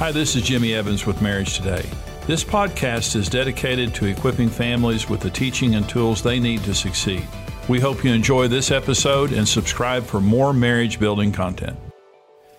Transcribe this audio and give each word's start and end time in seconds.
Hi, 0.00 0.10
this 0.10 0.34
is 0.34 0.44
Jimmy 0.44 0.72
Evans 0.72 1.04
with 1.04 1.20
Marriage 1.20 1.58
Today. 1.58 1.84
This 2.26 2.42
podcast 2.42 3.14
is 3.16 3.28
dedicated 3.28 3.94
to 3.96 4.06
equipping 4.06 4.48
families 4.48 5.10
with 5.10 5.20
the 5.20 5.28
teaching 5.28 5.74
and 5.74 5.86
tools 5.86 6.22
they 6.22 6.40
need 6.40 6.64
to 6.64 6.74
succeed. 6.74 7.28
We 7.68 7.80
hope 7.80 8.02
you 8.02 8.10
enjoy 8.10 8.48
this 8.48 8.70
episode 8.70 9.30
and 9.30 9.46
subscribe 9.46 10.04
for 10.04 10.18
more 10.22 10.54
marriage 10.54 10.98
building 10.98 11.32
content. 11.32 11.78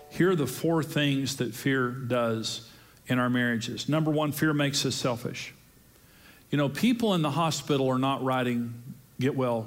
Here 0.08 0.30
are 0.30 0.36
the 0.36 0.46
four 0.46 0.84
things 0.84 1.38
that 1.38 1.52
fear 1.52 1.88
does 1.90 2.70
in 3.08 3.18
our 3.18 3.28
marriages. 3.28 3.88
Number 3.88 4.12
one, 4.12 4.30
fear 4.30 4.54
makes 4.54 4.86
us 4.86 4.94
selfish. 4.94 5.52
You 6.52 6.58
know, 6.58 6.68
people 6.68 7.12
in 7.12 7.22
the 7.22 7.32
hospital 7.32 7.88
are 7.88 7.98
not 7.98 8.22
writing 8.22 8.72
get 9.18 9.34
well 9.34 9.66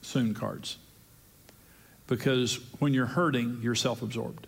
soon 0.00 0.32
cards 0.32 0.78
because 2.06 2.58
when 2.78 2.94
you're 2.94 3.04
hurting, 3.04 3.60
you're 3.60 3.74
self 3.74 4.00
absorbed. 4.00 4.46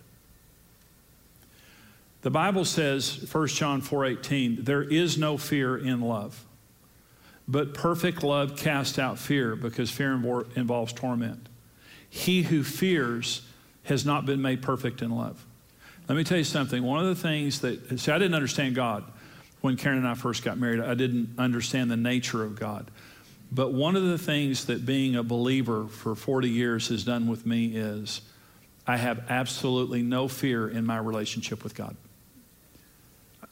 The 2.25 2.31
Bible 2.31 2.65
says, 2.65 3.31
1 3.31 3.49
John 3.49 3.83
4:18, 3.83 4.65
there 4.65 4.83
is 4.83 5.19
no 5.19 5.37
fear 5.37 5.77
in 5.77 6.01
love. 6.01 6.43
But 7.47 7.75
perfect 7.75 8.23
love 8.23 8.57
casts 8.57 8.99
out 8.99 9.19
fear 9.19 9.55
because 9.55 9.91
fear 9.91 10.15
involves 10.57 10.95
torment. 10.95 11.51
He 12.09 12.45
who 12.45 12.65
fears 12.65 13.43
has 13.83 14.07
not 14.07 14.25
been 14.25 14.41
made 14.41 14.63
perfect 14.63 15.03
in 15.03 15.11
love. 15.11 15.45
Let 16.09 16.17
me 16.17 16.25
tell 16.25 16.39
you 16.39 16.45
something. 16.45 16.83
One 16.83 16.99
of 16.99 17.15
the 17.15 17.23
things 17.23 17.61
that, 17.61 18.01
see, 18.01 18.11
I 18.11 18.17
didn't 18.17 18.35
understand 18.35 18.75
God 18.75 19.05
when 19.61 19.77
Karen 19.77 19.99
and 19.99 20.09
I 20.09 20.15
first 20.15 20.43
got 20.43 20.57
married. 20.57 20.81
I 20.81 20.95
didn't 20.95 21.35
understand 21.37 21.91
the 21.91 21.99
nature 21.99 22.43
of 22.43 22.59
God. 22.59 22.91
But 23.53 23.75
one 23.75 23.97
of 23.97 24.03
the 24.03 24.17
things 24.17 24.65
that 24.65 24.87
being 24.87 25.15
a 25.15 25.23
believer 25.23 25.89
for 25.89 26.15
40 26.15 26.49
years 26.49 26.89
has 26.89 27.05
done 27.05 27.27
with 27.27 27.45
me 27.45 27.77
is 27.77 28.23
I 28.87 28.97
have 28.97 29.27
absolutely 29.29 30.01
no 30.01 30.27
fear 30.27 30.67
in 30.67 30.87
my 30.87 30.97
relationship 30.97 31.63
with 31.63 31.75
God. 31.75 31.95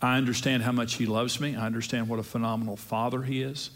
I 0.03 0.17
understand 0.17 0.65
how 0.65 0.73
much 0.73 0.95
He 0.95 1.07
loves 1.07 1.41
me. 1.41 1.55
I 1.55 1.65
understand 1.65 2.09
what 2.09 2.19
a 2.19 2.25
phenomenal 2.25 2.77
father 2.77 3.23
He 3.23 3.43
is. 3.43 3.71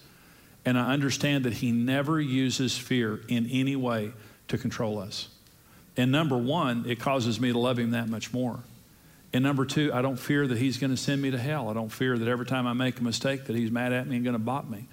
And 0.64 0.76
I 0.76 0.92
understand 0.92 1.44
that 1.44 1.54
He 1.54 1.70
never 1.70 2.20
uses 2.20 2.76
fear 2.76 3.20
in 3.28 3.48
any 3.50 3.76
way 3.76 4.12
to 4.48 4.58
control 4.58 4.98
us. 4.98 5.28
And 5.96 6.10
number 6.10 6.36
one, 6.36 6.84
it 6.86 6.98
causes 6.98 7.40
me 7.40 7.52
to 7.52 7.58
love 7.58 7.78
Him 7.78 7.92
that 7.92 8.08
much 8.08 8.32
more. 8.32 8.58
And 9.32 9.44
number 9.44 9.64
two, 9.64 9.92
I 9.92 10.02
don't 10.02 10.18
fear 10.18 10.46
that 10.46 10.58
He's 10.58 10.76
going 10.78 10.90
to 10.90 10.96
send 10.96 11.22
me 11.22 11.30
to 11.30 11.38
hell. 11.38 11.68
I 11.68 11.74
don't 11.74 11.90
fear 11.90 12.18
that 12.18 12.28
every 12.28 12.46
time 12.46 12.66
I 12.66 12.72
make 12.72 12.98
a 12.98 13.04
mistake 13.04 13.44
that 13.44 13.54
He's 13.54 13.70
mad 13.70 13.92
at 13.92 14.08
me 14.08 14.16
and 14.16 14.24
going 14.24 14.34
to 14.34 14.40
bop 14.40 14.68
me. 14.68 14.88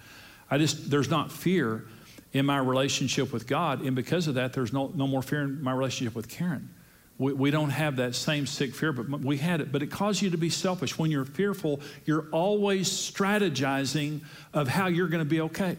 I 0.52 0.60
just, 0.60 0.92
there's 0.92 1.10
not 1.10 1.32
fear 1.32 1.86
in 2.32 2.46
my 2.46 2.58
relationship 2.58 3.34
with 3.34 3.48
God. 3.48 3.82
And 3.82 3.96
because 3.96 4.28
of 4.28 4.36
that, 4.36 4.54
there's 4.54 4.72
no, 4.72 4.92
no 4.94 5.08
more 5.08 5.24
fear 5.24 5.42
in 5.42 5.64
my 5.64 5.72
relationship 5.72 6.16
with 6.16 6.30
Karen. 6.30 6.70
We, 7.18 7.34
we 7.34 7.52
don't 7.52 7.70
have 7.70 7.98
that 7.98 8.16
same 8.16 8.48
sick 8.48 8.74
fear, 8.74 8.92
but 8.92 9.22
we 9.22 9.38
had 9.38 9.62
it. 9.62 9.72
But 9.72 9.84
it 9.84 9.92
caused 9.92 10.22
you 10.22 10.30
to 10.32 10.38
be 10.38 10.50
selfish. 10.50 10.98
When 10.98 11.12
you're 11.12 11.26
fearful, 11.26 11.82
you're 12.06 12.28
always 12.32 12.90
strategizing 12.90 14.22
of 14.54 14.68
how 14.68 14.88
you're 14.88 15.08
going 15.08 15.24
to 15.24 15.30
be 15.30 15.42
okay. 15.42 15.78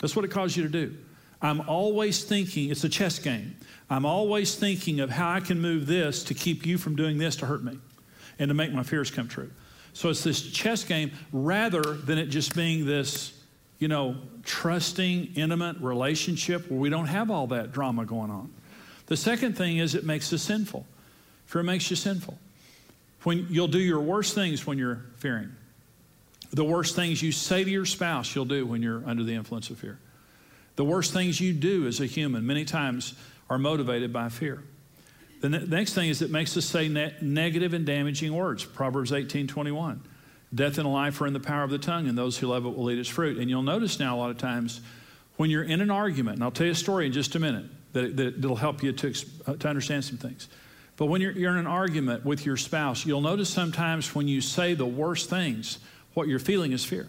That's 0.00 0.16
what 0.16 0.24
it 0.24 0.30
caused 0.30 0.56
you 0.56 0.64
to 0.64 0.68
do. 0.68 0.96
I'm 1.40 1.60
always 1.68 2.24
thinking, 2.24 2.70
it's 2.70 2.84
a 2.84 2.88
chess 2.88 3.18
game. 3.18 3.56
I'm 3.90 4.06
always 4.06 4.54
thinking 4.54 5.00
of 5.00 5.10
how 5.10 5.30
I 5.30 5.40
can 5.40 5.60
move 5.60 5.86
this 5.86 6.24
to 6.24 6.34
keep 6.34 6.64
you 6.64 6.78
from 6.78 6.96
doing 6.96 7.18
this 7.18 7.36
to 7.36 7.46
hurt 7.46 7.62
me 7.62 7.78
and 8.38 8.48
to 8.48 8.54
make 8.54 8.72
my 8.72 8.82
fears 8.82 9.10
come 9.10 9.28
true. 9.28 9.50
So 9.92 10.08
it's 10.08 10.24
this 10.24 10.42
chess 10.42 10.84
game 10.84 11.12
rather 11.32 11.82
than 11.82 12.18
it 12.18 12.26
just 12.26 12.56
being 12.56 12.86
this 12.86 13.34
you 13.78 13.88
know, 13.88 14.16
trusting, 14.44 15.34
intimate 15.34 15.76
relationship 15.78 16.70
where 16.70 16.80
we 16.80 16.88
don't 16.88 17.04
have 17.04 17.30
all 17.30 17.48
that 17.48 17.72
drama 17.72 18.06
going 18.06 18.30
on. 18.30 18.50
The 19.06 19.16
second 19.16 19.56
thing 19.56 19.78
is 19.78 19.94
it 19.94 20.04
makes 20.04 20.32
us 20.32 20.42
sinful. 20.42 20.86
Fear 21.46 21.62
makes 21.62 21.90
you 21.90 21.96
sinful. 21.96 22.38
When 23.22 23.46
you'll 23.50 23.68
do 23.68 23.78
your 23.78 24.00
worst 24.00 24.34
things 24.34 24.66
when 24.66 24.78
you're 24.78 25.02
fearing. 25.16 25.52
The 26.52 26.64
worst 26.64 26.94
things 26.94 27.22
you 27.22 27.32
say 27.32 27.64
to 27.64 27.70
your 27.70 27.84
spouse, 27.84 28.34
you'll 28.34 28.44
do 28.44 28.64
when 28.66 28.82
you're 28.82 29.02
under 29.06 29.24
the 29.24 29.34
influence 29.34 29.70
of 29.70 29.78
fear. 29.78 29.98
The 30.76 30.84
worst 30.84 31.12
things 31.12 31.40
you 31.40 31.52
do 31.52 31.86
as 31.86 32.00
a 32.00 32.06
human, 32.06 32.46
many 32.46 32.64
times, 32.64 33.14
are 33.50 33.58
motivated 33.58 34.12
by 34.12 34.28
fear. 34.28 34.62
The, 35.40 35.48
ne- 35.48 35.66
next 35.66 35.94
thing 35.94 36.08
is 36.08 36.22
it 36.22 36.30
makes 36.30 36.56
us 36.56 36.64
say 36.64 36.88
ne- 36.88 37.14
negative 37.20 37.74
and 37.74 37.84
damaging 37.84 38.34
words. 38.34 38.64
Proverbs 38.64 39.12
18 39.12 39.46
21. 39.46 40.02
Death 40.54 40.78
and 40.78 40.92
life 40.92 41.20
are 41.20 41.26
in 41.26 41.32
the 41.32 41.40
power 41.40 41.64
of 41.64 41.70
the 41.70 41.78
tongue, 41.78 42.06
and 42.06 42.16
those 42.16 42.38
who 42.38 42.46
love 42.46 42.64
it 42.64 42.76
will 42.76 42.90
eat 42.90 42.98
its 42.98 43.08
fruit. 43.08 43.38
And 43.38 43.50
you'll 43.50 43.62
notice 43.62 43.98
now 43.98 44.16
a 44.16 44.18
lot 44.18 44.30
of 44.30 44.38
times 44.38 44.80
when 45.36 45.50
you're 45.50 45.64
in 45.64 45.80
an 45.80 45.90
argument, 45.90 46.36
and 46.36 46.44
I'll 46.44 46.52
tell 46.52 46.66
you 46.66 46.72
a 46.72 46.76
story 46.76 47.06
in 47.06 47.12
just 47.12 47.34
a 47.34 47.40
minute 47.40 47.66
that, 47.94 48.16
that, 48.16 48.40
will 48.46 48.56
help 48.56 48.82
you 48.82 48.92
to, 48.92 49.14
uh, 49.46 49.54
to 49.54 49.68
understand 49.68 50.04
some 50.04 50.18
things. 50.18 50.48
But 50.96 51.06
when 51.06 51.20
you're, 51.20 51.32
you're 51.32 51.52
in 51.52 51.58
an 51.58 51.66
argument 51.66 52.24
with 52.24 52.44
your 52.44 52.56
spouse, 52.56 53.06
you'll 53.06 53.22
notice 53.22 53.48
sometimes 53.48 54.14
when 54.14 54.28
you 54.28 54.40
say 54.40 54.74
the 54.74 54.86
worst 54.86 55.30
things, 55.30 55.78
what 56.12 56.28
you're 56.28 56.38
feeling 56.38 56.72
is 56.72 56.84
fear. 56.84 57.08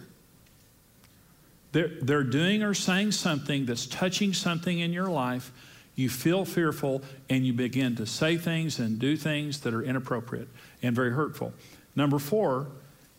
They're, 1.72 1.92
they're 2.00 2.24
doing 2.24 2.62
or 2.62 2.72
saying 2.72 3.12
something 3.12 3.66
that's 3.66 3.86
touching 3.86 4.32
something 4.32 4.78
in 4.78 4.92
your 4.92 5.08
life. 5.08 5.52
You 5.94 6.08
feel 6.08 6.44
fearful 6.44 7.02
and 7.28 7.46
you 7.46 7.52
begin 7.52 7.96
to 7.96 8.06
say 8.06 8.38
things 8.38 8.78
and 8.78 8.98
do 8.98 9.16
things 9.16 9.60
that 9.60 9.74
are 9.74 9.82
inappropriate 9.82 10.48
and 10.82 10.96
very 10.96 11.12
hurtful. 11.12 11.52
Number 11.94 12.18
four, 12.18 12.68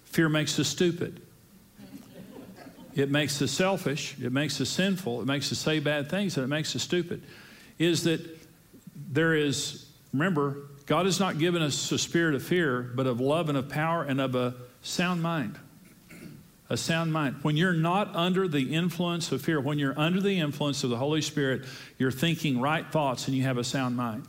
Fear 0.08 0.30
makes 0.30 0.58
us 0.58 0.68
stupid. 0.68 1.22
It 2.96 3.12
makes 3.12 3.40
us 3.42 3.52
selfish. 3.52 4.16
It 4.20 4.32
makes 4.32 4.60
us 4.60 4.70
sinful. 4.70 5.22
It 5.22 5.26
makes 5.26 5.52
us 5.52 5.60
say 5.60 5.80
bad 5.80 6.10
things, 6.10 6.38
and 6.38 6.44
it 6.44 6.48
makes 6.48 6.76
us 6.76 6.82
stupid. 6.82 7.22
Is 7.80 8.04
that 8.04 8.22
there 9.10 9.36
is, 9.36 9.86
remember, 10.14 10.58
God 10.86 11.06
has 11.06 11.20
not 11.20 11.38
given 11.38 11.62
us 11.62 11.92
a 11.92 11.98
spirit 11.98 12.34
of 12.34 12.44
fear, 12.44 12.82
but 12.82 13.08
of 13.08 13.20
love 13.20 13.50
and 13.50 13.58
of 13.58 13.70
power 13.70 14.04
and 14.04 14.22
of 14.22 14.36
a 14.36 14.56
sound 14.82 15.22
mind. 15.22 15.60
A 16.70 16.78
sound 16.78 17.14
mind. 17.14 17.38
When 17.44 17.56
you're 17.56 17.74
not 17.74 18.14
under 18.16 18.48
the 18.48 18.74
influence 18.74 19.32
of 19.32 19.42
fear, 19.42 19.60
when 19.62 19.80
you're 19.80 19.98
under 19.98 20.20
the 20.20 20.40
influence 20.40 20.84
of 20.84 20.90
the 20.90 20.98
Holy 20.98 21.22
Spirit, 21.22 21.66
you're 21.98 22.12
thinking 22.12 22.60
right 22.60 22.86
thoughts 22.92 23.28
and 23.28 23.36
you 23.36 23.44
have 23.44 23.58
a 23.58 23.64
sound 23.64 23.96
mind. 23.96 24.26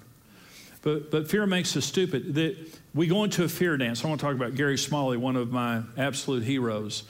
But, 0.82 1.10
but 1.10 1.28
fear 1.28 1.46
makes 1.46 1.76
us 1.76 1.84
stupid. 1.84 2.34
That 2.34 2.56
we 2.94 3.08
go 3.08 3.24
into 3.24 3.44
a 3.44 3.48
fear 3.48 3.76
dance. 3.76 4.04
I 4.04 4.08
want 4.08 4.20
to 4.20 4.26
talk 4.26 4.34
about 4.34 4.54
Gary 4.54 4.78
Smalley, 4.78 5.16
one 5.16 5.36
of 5.36 5.50
my 5.50 5.82
absolute 5.96 6.44
heroes 6.44 7.02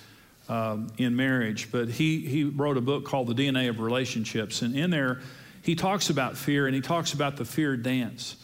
um, 0.49 0.89
in 0.97 1.15
marriage. 1.15 1.71
But 1.71 1.89
he, 1.89 2.21
he 2.21 2.45
wrote 2.45 2.77
a 2.77 2.81
book 2.81 3.05
called 3.05 3.29
The 3.29 3.35
DNA 3.35 3.69
of 3.69 3.81
Relationships. 3.81 4.63
And 4.63 4.75
in 4.75 4.91
there, 4.91 5.21
he 5.69 5.75
talks 5.75 6.09
about 6.09 6.35
fear 6.35 6.65
and 6.65 6.75
he 6.75 6.81
talks 6.81 7.13
about 7.13 7.37
the 7.37 7.45
fear 7.45 7.77
dance. 7.77 8.37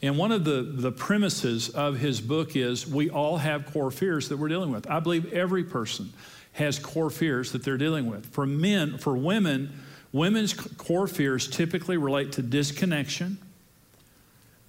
And 0.00 0.16
one 0.16 0.32
of 0.32 0.44
the, 0.44 0.62
the 0.62 0.90
premises 0.90 1.68
of 1.68 1.98
his 1.98 2.18
book 2.18 2.56
is 2.56 2.86
we 2.86 3.10
all 3.10 3.36
have 3.36 3.70
core 3.74 3.90
fears 3.90 4.30
that 4.30 4.38
we're 4.38 4.48
dealing 4.48 4.72
with. 4.72 4.88
I 4.88 4.98
believe 4.98 5.34
every 5.34 5.64
person 5.64 6.14
has 6.52 6.78
core 6.78 7.10
fears 7.10 7.52
that 7.52 7.62
they're 7.62 7.76
dealing 7.76 8.06
with. 8.06 8.24
For 8.24 8.46
men, 8.46 8.96
for 8.96 9.14
women, 9.14 9.82
women's 10.12 10.54
core 10.54 11.06
fears 11.06 11.46
typically 11.46 11.98
relate 11.98 12.32
to 12.32 12.42
disconnection 12.42 13.36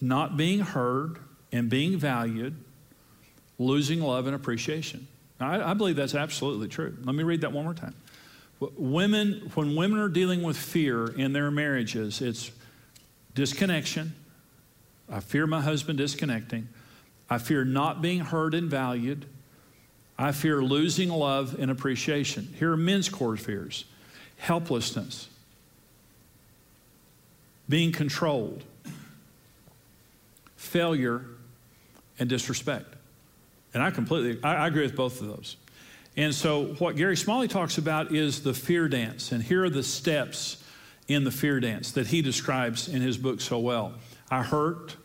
not 0.01 0.35
being 0.35 0.59
heard 0.59 1.19
and 1.53 1.69
being 1.69 1.97
valued, 1.97 2.53
losing 3.57 4.01
love 4.01 4.27
and 4.27 4.35
appreciation. 4.35 5.07
I, 5.39 5.71
I 5.71 5.73
believe 5.73 5.95
that's 5.95 6.15
absolutely 6.15 6.67
true. 6.67 6.97
Let 7.05 7.15
me 7.15 7.23
read 7.23 7.39
that 7.41 7.53
one 7.53 7.63
more 7.63 7.73
time. 7.73 7.95
Women, 8.77 9.51
when 9.55 9.75
women 9.75 9.99
are 9.99 10.09
dealing 10.09 10.43
with 10.43 10.57
fear 10.57 11.07
in 11.07 11.33
their 11.33 11.51
marriages, 11.51 12.21
it's 12.21 12.51
disconnection. 13.35 14.15
I 15.09 15.19
fear 15.19 15.47
my 15.47 15.61
husband 15.61 15.97
disconnecting. 15.97 16.67
I 17.29 17.37
fear 17.37 17.65
not 17.65 18.01
being 18.01 18.19
heard 18.19 18.53
and 18.53 18.69
valued. 18.69 19.25
I 20.17 20.31
fear 20.31 20.61
losing 20.61 21.09
love 21.09 21.55
and 21.59 21.71
appreciation. 21.71 22.53
Here 22.59 22.71
are 22.71 22.77
men's 22.77 23.09
core 23.09 23.37
fears 23.37 23.85
helplessness, 24.37 25.29
being 27.69 27.93
controlled, 27.93 28.61
failure, 30.57 31.25
and 32.19 32.29
disrespect. 32.29 32.93
And 33.73 33.81
I 33.81 33.89
completely, 33.89 34.43
I, 34.43 34.55
I, 34.55 34.67
agree 34.67 34.83
with 34.83 34.97
both 34.97 35.21
of 35.21 35.27
those. 35.27 35.55
And 36.15 36.33
so 36.33 36.75
what 36.75 36.95
Gary 36.95 37.17
Smalley 37.17 37.47
talks 37.47 37.77
about 37.77 38.13
is 38.13 38.43
the 38.43 38.53
fear 38.53 38.87
dance. 38.87 39.31
And 39.31 39.43
here 39.43 39.63
are 39.63 39.69
the 39.69 39.83
steps 39.83 40.63
in 41.07 41.23
the 41.23 41.31
fear 41.31 41.59
dance 41.59 41.91
that 41.93 42.07
he 42.07 42.21
describes 42.21 42.87
in 42.87 43.01
his 43.01 43.17
book 43.17 43.41
so 43.41 43.59
well. 43.59 43.93
I 44.29 44.43
hurt, 44.43 44.95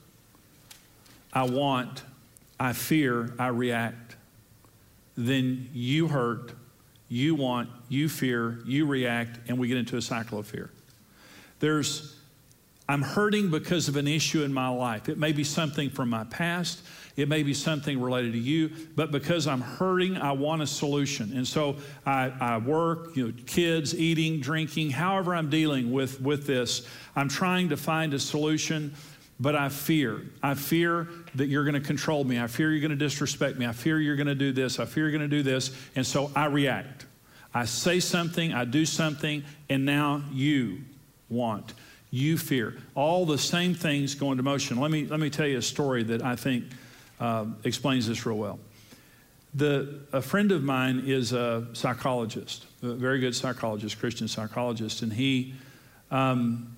I 1.32 1.44
want, 1.44 2.02
I 2.60 2.72
fear, 2.72 3.34
I 3.38 3.48
react. 3.48 4.16
Then 5.16 5.68
you 5.72 6.08
hurt, 6.08 6.52
you 7.08 7.34
want, 7.34 7.70
you 7.88 8.08
fear, 8.08 8.60
you 8.64 8.86
react, 8.86 9.38
and 9.48 9.58
we 9.58 9.68
get 9.68 9.78
into 9.78 9.96
a 9.96 10.02
cycle 10.02 10.38
of 10.38 10.46
fear. 10.46 10.70
There's 11.58 12.14
I'm 12.88 13.02
hurting 13.02 13.50
because 13.50 13.88
of 13.88 13.96
an 13.96 14.08
issue 14.08 14.42
in 14.42 14.52
my 14.52 14.68
life. 14.68 15.10
It 15.10 15.18
may 15.18 15.32
be 15.32 15.44
something 15.44 15.90
from 15.90 16.08
my 16.08 16.24
past, 16.24 16.82
it 17.18 17.28
may 17.28 17.42
be 17.42 17.52
something 17.52 18.00
related 18.00 18.32
to 18.32 18.38
you, 18.38 18.70
but 18.94 19.10
because 19.10 19.48
I'm 19.48 19.60
hurting, 19.60 20.16
I 20.16 20.32
want 20.32 20.62
a 20.62 20.66
solution. 20.66 21.32
And 21.36 21.46
so 21.46 21.76
I, 22.06 22.32
I 22.40 22.58
work, 22.58 23.16
you 23.16 23.26
know, 23.26 23.34
kids, 23.44 23.94
eating, 23.94 24.40
drinking, 24.40 24.90
however 24.90 25.34
I'm 25.34 25.50
dealing 25.50 25.90
with, 25.90 26.20
with 26.20 26.46
this, 26.46 26.86
I'm 27.16 27.28
trying 27.28 27.70
to 27.70 27.76
find 27.76 28.14
a 28.14 28.20
solution. 28.20 28.94
but 29.40 29.54
I 29.54 29.68
fear. 29.68 30.22
I 30.42 30.54
fear 30.54 31.08
that 31.36 31.46
you're 31.46 31.64
going 31.64 31.80
to 31.80 31.86
control 31.86 32.24
me. 32.24 32.40
I 32.40 32.46
fear 32.46 32.72
you're 32.72 32.80
going 32.80 32.90
to 32.90 32.96
disrespect 32.96 33.56
me. 33.58 33.66
I 33.66 33.72
fear 33.72 34.00
you're 34.00 34.16
going 34.16 34.26
to 34.26 34.34
do 34.34 34.52
this. 34.52 34.80
I 34.80 34.84
fear 34.84 35.08
you're 35.08 35.18
going 35.18 35.28
to 35.30 35.36
do 35.36 35.42
this. 35.42 35.70
And 35.94 36.06
so 36.06 36.30
I 36.34 36.46
react. 36.46 37.06
I 37.54 37.64
say 37.64 38.00
something, 38.00 38.52
I 38.52 38.64
do 38.64 38.84
something, 38.84 39.42
and 39.68 39.84
now 39.84 40.22
you 40.32 40.80
want. 41.28 41.72
You 42.10 42.36
fear. 42.36 42.76
All 42.94 43.24
the 43.26 43.38
same 43.38 43.74
things 43.74 44.14
go 44.14 44.32
into 44.32 44.42
motion. 44.42 44.78
Let 44.78 44.90
me, 44.90 45.06
let 45.06 45.20
me 45.20 45.30
tell 45.30 45.46
you 45.46 45.58
a 45.58 45.62
story 45.62 46.02
that 46.04 46.22
I 46.22 46.36
think 46.36 46.64
uh, 47.20 47.46
explains 47.64 48.06
this 48.06 48.24
real 48.26 48.36
well. 48.36 48.58
The, 49.54 50.00
a 50.12 50.20
friend 50.20 50.52
of 50.52 50.62
mine 50.62 51.04
is 51.06 51.32
a 51.32 51.66
psychologist, 51.72 52.66
a 52.82 52.92
very 52.92 53.18
good 53.18 53.34
psychologist, 53.34 53.98
Christian 53.98 54.28
psychologist, 54.28 55.02
and 55.02 55.12
he 55.12 55.54
um, 56.10 56.76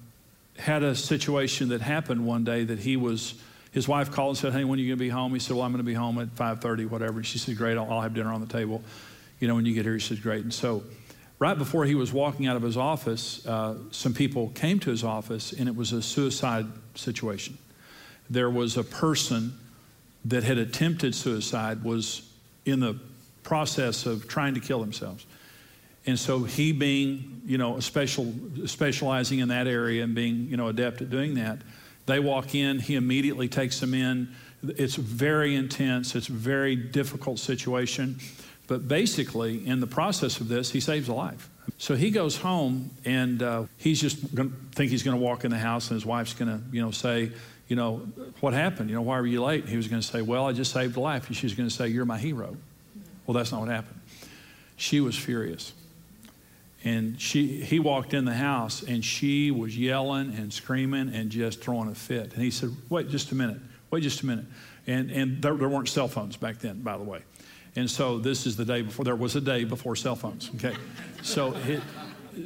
had 0.56 0.82
a 0.82 0.94
situation 0.94 1.70
that 1.70 1.80
happened 1.80 2.24
one 2.24 2.44
day 2.44 2.64
that 2.64 2.78
he 2.78 2.96
was, 2.96 3.34
his 3.72 3.88
wife 3.88 4.10
called 4.12 4.30
and 4.30 4.38
said, 4.38 4.52
hey, 4.52 4.64
when 4.64 4.78
are 4.78 4.82
you 4.82 4.88
going 4.88 4.98
to 4.98 5.04
be 5.04 5.08
home? 5.08 5.32
He 5.32 5.40
said, 5.40 5.56
well, 5.56 5.64
I'm 5.64 5.72
going 5.72 5.84
to 5.84 5.84
be 5.84 5.94
home 5.94 6.18
at 6.18 6.34
5.30, 6.36 6.88
whatever. 6.88 7.18
And 7.18 7.26
she 7.26 7.38
said, 7.38 7.56
great, 7.56 7.76
I'll, 7.76 7.90
I'll 7.90 8.00
have 8.00 8.14
dinner 8.14 8.32
on 8.32 8.40
the 8.40 8.46
table. 8.46 8.82
You 9.40 9.48
know, 9.48 9.56
when 9.56 9.66
you 9.66 9.74
get 9.74 9.84
here, 9.84 9.94
he 9.94 10.00
said, 10.00 10.22
great. 10.22 10.44
And 10.44 10.54
so 10.54 10.84
right 11.38 11.56
before 11.58 11.86
he 11.86 11.94
was 11.94 12.12
walking 12.12 12.46
out 12.46 12.56
of 12.56 12.62
his 12.62 12.76
office, 12.76 13.44
uh, 13.46 13.76
some 13.90 14.14
people 14.14 14.50
came 14.50 14.78
to 14.80 14.90
his 14.90 15.02
office, 15.02 15.52
and 15.52 15.68
it 15.68 15.74
was 15.74 15.92
a 15.92 16.02
suicide 16.02 16.66
situation. 16.94 17.58
There 18.28 18.50
was 18.50 18.76
a 18.76 18.84
person 18.84 19.58
that 20.26 20.44
had 20.44 20.58
attempted 20.58 21.14
suicide, 21.14 21.82
was 21.82 22.28
in 22.64 22.80
the 22.80 22.98
process 23.42 24.06
of 24.06 24.28
trying 24.28 24.54
to 24.54 24.60
kill 24.60 24.80
themselves. 24.80 25.26
And 26.06 26.18
so 26.18 26.44
he 26.44 26.72
being, 26.72 27.42
you 27.44 27.58
know, 27.58 27.80
special, 27.80 28.32
specializing 28.66 29.38
in 29.40 29.48
that 29.48 29.66
area 29.66 30.02
and 30.02 30.14
being, 30.14 30.48
you 30.48 30.56
know, 30.56 30.68
adept 30.68 31.02
at 31.02 31.10
doing 31.10 31.34
that, 31.34 31.58
they 32.06 32.18
walk 32.18 32.54
in, 32.54 32.80
he 32.80 32.96
immediately 32.96 33.48
takes 33.48 33.80
them 33.80 33.94
in. 33.94 34.34
It's 34.62 34.96
very 34.96 35.54
intense, 35.54 36.14
it's 36.14 36.28
a 36.28 36.32
very 36.32 36.74
difficult 36.74 37.38
situation. 37.38 38.18
But 38.66 38.88
basically, 38.88 39.66
in 39.66 39.80
the 39.80 39.86
process 39.86 40.40
of 40.40 40.48
this, 40.48 40.70
he 40.70 40.80
saves 40.80 41.08
a 41.08 41.14
life. 41.14 41.50
So 41.78 41.96
he 41.96 42.10
goes 42.10 42.36
home 42.36 42.90
and 43.04 43.42
uh, 43.42 43.64
he's 43.76 44.00
just 44.00 44.34
to 44.36 44.52
think 44.72 44.90
he's 44.90 45.02
going 45.02 45.16
to 45.16 45.22
walk 45.22 45.44
in 45.44 45.50
the 45.50 45.58
house 45.58 45.90
and 45.90 45.96
his 45.96 46.06
wife's 46.06 46.34
going 46.34 46.50
to, 46.50 46.60
you 46.72 46.82
know, 46.82 46.90
say, 46.90 47.32
you 47.70 47.76
know, 47.76 47.98
what 48.40 48.52
happened? 48.52 48.90
You 48.90 48.96
know, 48.96 49.02
why 49.02 49.20
were 49.20 49.26
you 49.28 49.44
late? 49.44 49.68
He 49.68 49.76
was 49.76 49.86
going 49.86 50.02
to 50.02 50.06
say, 50.06 50.22
well, 50.22 50.48
I 50.48 50.52
just 50.52 50.72
saved 50.72 50.96
a 50.96 51.00
life. 51.00 51.28
And 51.28 51.40
was 51.40 51.54
going 51.54 51.68
to 51.68 51.74
say, 51.74 51.86
you're 51.86 52.04
my 52.04 52.18
hero. 52.18 52.56
Well, 53.26 53.34
that's 53.34 53.52
not 53.52 53.60
what 53.60 53.70
happened. 53.70 54.00
She 54.74 55.00
was 55.00 55.16
furious. 55.16 55.72
And 56.82 57.20
she, 57.20 57.60
he 57.60 57.78
walked 57.78 58.12
in 58.12 58.24
the 58.24 58.34
house 58.34 58.82
and 58.82 59.04
she 59.04 59.52
was 59.52 59.78
yelling 59.78 60.34
and 60.34 60.52
screaming 60.52 61.14
and 61.14 61.30
just 61.30 61.60
throwing 61.62 61.88
a 61.88 61.94
fit. 61.94 62.32
And 62.34 62.42
he 62.42 62.50
said, 62.50 62.70
Wait 62.88 63.08
just 63.08 63.30
a 63.30 63.36
minute. 63.36 63.60
Wait 63.92 64.02
just 64.02 64.22
a 64.22 64.26
minute. 64.26 64.46
And, 64.88 65.10
and 65.12 65.40
there, 65.40 65.54
there 65.54 65.68
weren't 65.68 65.88
cell 65.88 66.08
phones 66.08 66.36
back 66.36 66.58
then, 66.58 66.80
by 66.80 66.96
the 66.96 67.04
way. 67.04 67.22
And 67.76 67.88
so 67.88 68.18
this 68.18 68.46
is 68.46 68.56
the 68.56 68.64
day 68.64 68.82
before, 68.82 69.04
there 69.04 69.14
was 69.14 69.36
a 69.36 69.40
day 69.40 69.62
before 69.62 69.94
cell 69.94 70.16
phones, 70.16 70.50
okay? 70.56 70.74
So 71.22 71.54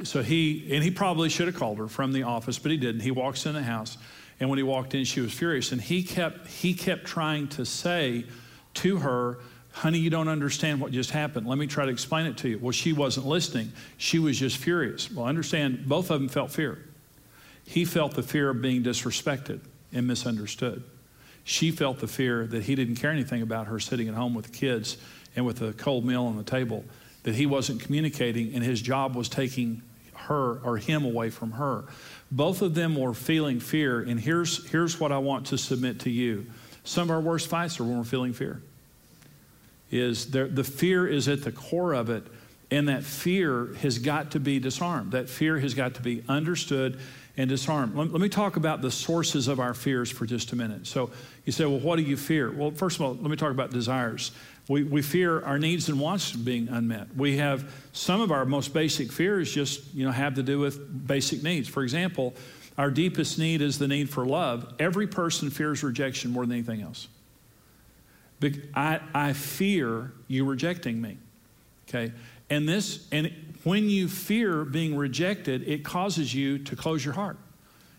so 0.03 0.21
he, 0.21 0.67
and 0.71 0.83
he 0.83 0.91
probably 0.91 1.29
should 1.29 1.47
have 1.47 1.55
called 1.55 1.77
her 1.77 1.87
from 1.87 2.11
the 2.11 2.23
office, 2.23 2.59
but 2.59 2.71
he 2.71 2.77
didn't. 2.77 3.01
He 3.01 3.11
walks 3.11 3.45
in 3.45 3.53
the 3.53 3.63
house, 3.63 3.97
and 4.39 4.49
when 4.49 4.57
he 4.57 4.63
walked 4.63 4.93
in, 4.93 5.05
she 5.05 5.21
was 5.21 5.33
furious. 5.33 5.71
And 5.71 5.81
he 5.81 6.03
kept, 6.03 6.47
he 6.47 6.73
kept 6.73 7.05
trying 7.05 7.47
to 7.49 7.65
say 7.65 8.25
to 8.75 8.97
her, 8.97 9.37
Honey, 9.71 9.99
you 9.99 10.09
don't 10.09 10.29
understand 10.29 10.79
what 10.79 10.93
just 10.93 11.11
happened. 11.11 11.47
Let 11.47 11.57
me 11.57 11.67
try 11.67 11.85
to 11.85 11.91
explain 11.91 12.27
it 12.27 12.37
to 12.37 12.49
you. 12.49 12.59
Well, 12.59 12.71
she 12.71 12.93
wasn't 12.93 13.25
listening. 13.25 13.73
She 13.97 14.19
was 14.19 14.39
just 14.39 14.55
furious. 14.55 15.11
Well, 15.11 15.25
understand, 15.25 15.85
both 15.85 16.09
of 16.11 16.21
them 16.21 16.29
felt 16.29 16.51
fear. 16.51 16.79
He 17.65 17.83
felt 17.83 18.13
the 18.13 18.23
fear 18.23 18.49
of 18.49 18.61
being 18.61 18.83
disrespected 18.83 19.59
and 19.91 20.07
misunderstood. 20.07 20.83
She 21.43 21.71
felt 21.71 21.99
the 21.99 22.07
fear 22.07 22.47
that 22.47 22.63
he 22.63 22.75
didn't 22.75 22.95
care 22.95 23.11
anything 23.11 23.41
about 23.41 23.67
her 23.67 23.79
sitting 23.79 24.07
at 24.07 24.13
home 24.13 24.33
with 24.33 24.45
the 24.45 24.51
kids 24.51 24.97
and 25.35 25.45
with 25.45 25.61
a 25.61 25.73
cold 25.73 26.05
meal 26.05 26.23
on 26.23 26.37
the 26.37 26.43
table, 26.43 26.85
that 27.23 27.35
he 27.35 27.45
wasn't 27.45 27.81
communicating 27.81 28.53
and 28.53 28.63
his 28.63 28.81
job 28.81 29.13
was 29.13 29.27
taking 29.27 29.81
her 30.13 30.59
or 30.59 30.77
him 30.77 31.03
away 31.03 31.29
from 31.29 31.51
her. 31.51 31.83
Both 32.31 32.61
of 32.61 32.73
them 32.73 32.95
were 32.95 33.13
feeling 33.13 33.59
fear, 33.59 34.01
and 34.01 34.19
here's, 34.19 34.69
here's 34.69 34.99
what 34.99 35.11
I 35.11 35.19
want 35.19 35.47
to 35.47 35.57
submit 35.57 36.01
to 36.01 36.09
you. 36.09 36.47
Some 36.83 37.03
of 37.03 37.11
our 37.11 37.21
worst 37.21 37.47
fights 37.47 37.79
are 37.79 37.83
when 37.83 37.97
we're 37.97 38.03
feeling 38.03 38.33
fear 38.33 38.61
is 39.91 40.31
there, 40.31 40.47
the 40.47 40.63
fear 40.63 41.07
is 41.07 41.27
at 41.27 41.43
the 41.43 41.51
core 41.51 41.93
of 41.93 42.09
it, 42.09 42.23
and 42.71 42.89
that 42.89 43.03
fear 43.03 43.73
has 43.81 43.99
got 43.99 44.31
to 44.31 44.39
be 44.39 44.59
disarmed. 44.59 45.11
That 45.11 45.29
fear 45.29 45.59
has 45.59 45.73
got 45.73 45.95
to 45.95 46.01
be 46.01 46.23
understood 46.27 46.99
and 47.37 47.49
disarm. 47.49 47.95
Let, 47.95 48.11
let, 48.11 48.21
me 48.21 48.29
talk 48.29 48.55
about 48.55 48.81
the 48.81 48.91
sources 48.91 49.47
of 49.47 49.59
our 49.59 49.73
fears 49.73 50.09
for 50.09 50.25
just 50.25 50.51
a 50.51 50.55
minute. 50.55 50.87
So 50.87 51.11
you 51.45 51.51
say, 51.51 51.65
well, 51.65 51.79
what 51.79 51.97
do 51.97 52.03
you 52.03 52.17
fear? 52.17 52.51
Well, 52.51 52.71
first 52.71 52.97
of 52.97 53.01
all, 53.01 53.13
let 53.13 53.29
me 53.29 53.35
talk 53.35 53.51
about 53.51 53.71
desires. 53.71 54.31
We, 54.67 54.83
we 54.83 55.01
fear 55.01 55.41
our 55.43 55.59
needs 55.59 55.89
and 55.89 55.99
wants 55.99 56.31
being 56.31 56.69
unmet. 56.69 57.15
We 57.15 57.37
have 57.37 57.71
some 57.93 58.21
of 58.21 58.31
our 58.31 58.45
most 58.45 58.73
basic 58.73 59.11
fears 59.11 59.51
just 59.53 59.93
you 59.93 60.05
know 60.05 60.11
have 60.11 60.35
to 60.35 60.43
do 60.43 60.59
with 60.59 61.07
basic 61.07 61.43
needs. 61.43 61.67
For 61.67 61.83
example, 61.83 62.33
our 62.77 62.89
deepest 62.89 63.37
need 63.37 63.61
is 63.61 63.77
the 63.79 63.87
need 63.87 64.09
for 64.09 64.25
love. 64.25 64.73
Every 64.79 65.07
person 65.07 65.49
fears 65.49 65.83
rejection 65.83 66.31
more 66.31 66.45
than 66.45 66.53
anything 66.53 66.81
else. 66.81 67.07
I, 68.75 68.99
I 69.13 69.33
fear 69.33 70.11
you 70.27 70.45
rejecting 70.45 71.01
me. 71.01 71.17
Okay? 71.87 72.11
And 72.49 72.67
this, 72.67 73.07
and 73.11 73.31
when 73.65 73.89
you 73.89 74.07
fear 74.07 74.63
being 74.63 74.95
rejected, 74.95 75.67
it 75.67 75.83
causes 75.83 76.33
you 76.33 76.59
to 76.59 76.75
close 76.75 77.03
your 77.03 77.15
heart 77.15 77.37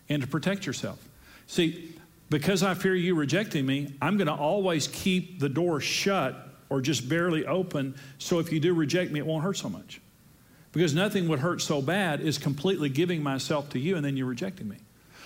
and 0.07 0.21
to 0.21 0.27
protect 0.27 0.65
yourself. 0.65 0.97
See, 1.45 1.93
because 2.29 2.63
I 2.63 2.73
fear 2.73 2.95
you 2.95 3.15
rejecting 3.15 3.65
me, 3.65 3.93
I'm 4.01 4.15
going 4.15 4.27
to 4.27 4.33
always 4.33 4.87
keep 4.87 5.39
the 5.41 5.49
door 5.49 5.81
shut 5.81 6.47
or 6.69 6.79
just 6.79 7.09
barely 7.09 7.45
open 7.45 7.95
so 8.17 8.39
if 8.39 8.51
you 8.51 8.61
do 8.61 8.73
reject 8.73 9.11
me, 9.11 9.19
it 9.19 9.25
won't 9.25 9.43
hurt 9.43 9.57
so 9.57 9.67
much. 9.69 9.99
Because 10.71 10.95
nothing 10.95 11.27
would 11.27 11.39
hurt 11.39 11.61
so 11.61 11.81
bad 11.81 12.21
is 12.21 12.37
completely 12.37 12.87
giving 12.87 13.21
myself 13.21 13.69
to 13.71 13.79
you 13.79 13.97
and 13.97 14.05
then 14.05 14.15
you're 14.15 14.25
rejecting 14.25 14.69
me. 14.69 14.77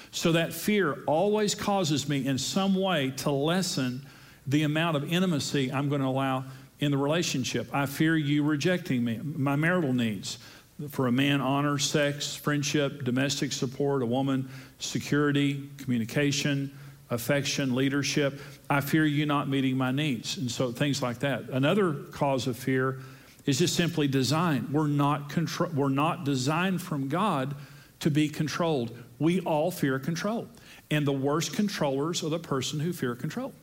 So 0.09 0.31
that 0.31 0.53
fear 0.53 1.03
always 1.05 1.53
causes 1.53 2.09
me 2.09 2.25
in 2.25 2.39
some 2.39 2.73
way 2.73 3.11
to 3.17 3.29
lessen 3.29 4.07
the 4.47 4.63
amount 4.63 4.97
of 4.97 5.11
intimacy 5.11 5.71
I'm 5.71 5.87
going 5.87 6.01
to 6.01 6.07
allow 6.07 6.45
in 6.81 6.89
the 6.89 6.97
relationship. 6.97 7.69
I 7.71 7.85
fear 7.85 8.17
you 8.17 8.43
rejecting 8.43 9.03
me, 9.03 9.19
my 9.23 9.55
marital 9.55 9.93
needs. 9.93 10.39
For 10.89 11.05
a 11.05 11.11
man, 11.11 11.41
honor, 11.41 11.77
sex, 11.77 12.35
friendship, 12.35 13.03
domestic 13.03 13.51
support, 13.51 14.01
a 14.01 14.05
woman, 14.05 14.49
security, 14.79 15.69
communication, 15.77 16.75
affection, 17.11 17.75
leadership. 17.75 18.41
I 18.67 18.81
fear 18.81 19.05
you 19.05 19.27
not 19.27 19.47
meeting 19.47 19.77
my 19.77 19.91
needs. 19.91 20.37
And 20.37 20.49
so 20.49 20.71
things 20.71 21.03
like 21.03 21.19
that. 21.19 21.49
Another 21.49 21.93
cause 21.93 22.47
of 22.47 22.57
fear 22.57 22.99
is 23.45 23.59
just 23.59 23.75
simply 23.75 24.07
design. 24.07 24.69
We're 24.71 24.87
not, 24.87 25.31
we're 25.75 25.89
not 25.89 26.23
designed 26.23 26.81
from 26.81 27.09
God 27.09 27.53
to 27.99 28.09
be 28.09 28.27
controlled. 28.27 28.97
We 29.19 29.39
all 29.41 29.69
fear 29.69 29.99
control. 29.99 30.47
And 30.89 31.05
the 31.05 31.11
worst 31.11 31.53
controllers 31.53 32.23
are 32.23 32.29
the 32.29 32.39
person 32.39 32.79
who 32.79 32.91
fear 32.91 33.13
control 33.13 33.53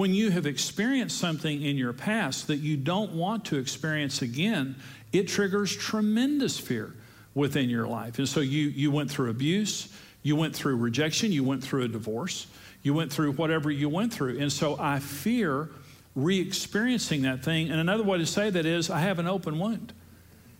when 0.00 0.14
you 0.14 0.30
have 0.30 0.46
experienced 0.46 1.18
something 1.18 1.60
in 1.60 1.76
your 1.76 1.92
past 1.92 2.46
that 2.46 2.56
you 2.56 2.74
don't 2.74 3.12
want 3.12 3.44
to 3.44 3.58
experience 3.58 4.22
again, 4.22 4.74
it 5.12 5.28
triggers 5.28 5.76
tremendous 5.76 6.58
fear 6.58 6.94
within 7.34 7.68
your 7.68 7.86
life. 7.86 8.18
And 8.18 8.26
so 8.26 8.40
you, 8.40 8.68
you 8.68 8.90
went 8.90 9.10
through 9.10 9.28
abuse, 9.28 9.92
you 10.22 10.36
went 10.36 10.56
through 10.56 10.76
rejection, 10.76 11.32
you 11.32 11.44
went 11.44 11.62
through 11.62 11.82
a 11.82 11.88
divorce, 11.88 12.46
you 12.82 12.94
went 12.94 13.12
through 13.12 13.32
whatever 13.32 13.70
you 13.70 13.90
went 13.90 14.10
through. 14.10 14.38
And 14.38 14.50
so 14.50 14.74
I 14.80 15.00
fear 15.00 15.68
re 16.16 16.40
experiencing 16.40 17.20
that 17.22 17.44
thing. 17.44 17.70
And 17.70 17.78
another 17.78 18.02
way 18.02 18.16
to 18.16 18.26
say 18.26 18.48
that 18.48 18.64
is 18.64 18.88
I 18.88 19.00
have 19.00 19.18
an 19.18 19.26
open 19.26 19.58
wound. 19.58 19.92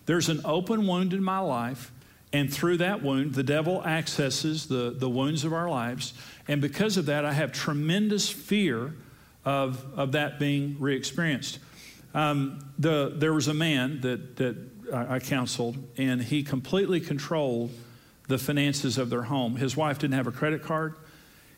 There's 0.05 0.29
an 0.29 0.43
open 0.45 0.87
wound 0.87 1.15
in 1.15 1.25
my 1.25 1.39
life. 1.39 1.93
And 2.31 2.53
through 2.53 2.77
that 2.77 3.03
wound, 3.03 3.33
the 3.33 3.43
devil 3.43 3.83
accesses 3.87 4.67
the, 4.67 4.95
the 4.95 5.09
wounds 5.09 5.45
of 5.45 5.55
our 5.55 5.71
lives. 5.71 6.13
And 6.47 6.61
because 6.61 6.99
of 6.99 7.07
that, 7.07 7.25
I 7.25 7.33
have 7.33 7.53
tremendous 7.53 8.29
fear 8.29 8.93
of, 9.45 9.85
of 9.97 10.13
that 10.13 10.39
being 10.39 10.77
re 10.79 10.97
experienced. 10.97 11.59
Um, 12.15 12.73
the, 12.79 13.13
there 13.15 13.33
was 13.33 13.49
a 13.49 13.55
man 13.55 14.01
that, 14.01 14.37
that 14.37 14.57
I, 14.93 15.21
counseled, 15.21 15.77
and 15.97 16.23
he 16.23 16.43
completely 16.43 17.01
controlled 17.01 17.71
the 18.27 18.39
finances 18.39 18.99
of 18.99 19.11
their 19.11 19.23
home. 19.23 19.57
His 19.57 19.77
wife 19.77 19.99
didn't 19.99 20.15
have 20.15 20.27
a 20.27 20.33
credit 20.33 20.63
card, 20.63 20.95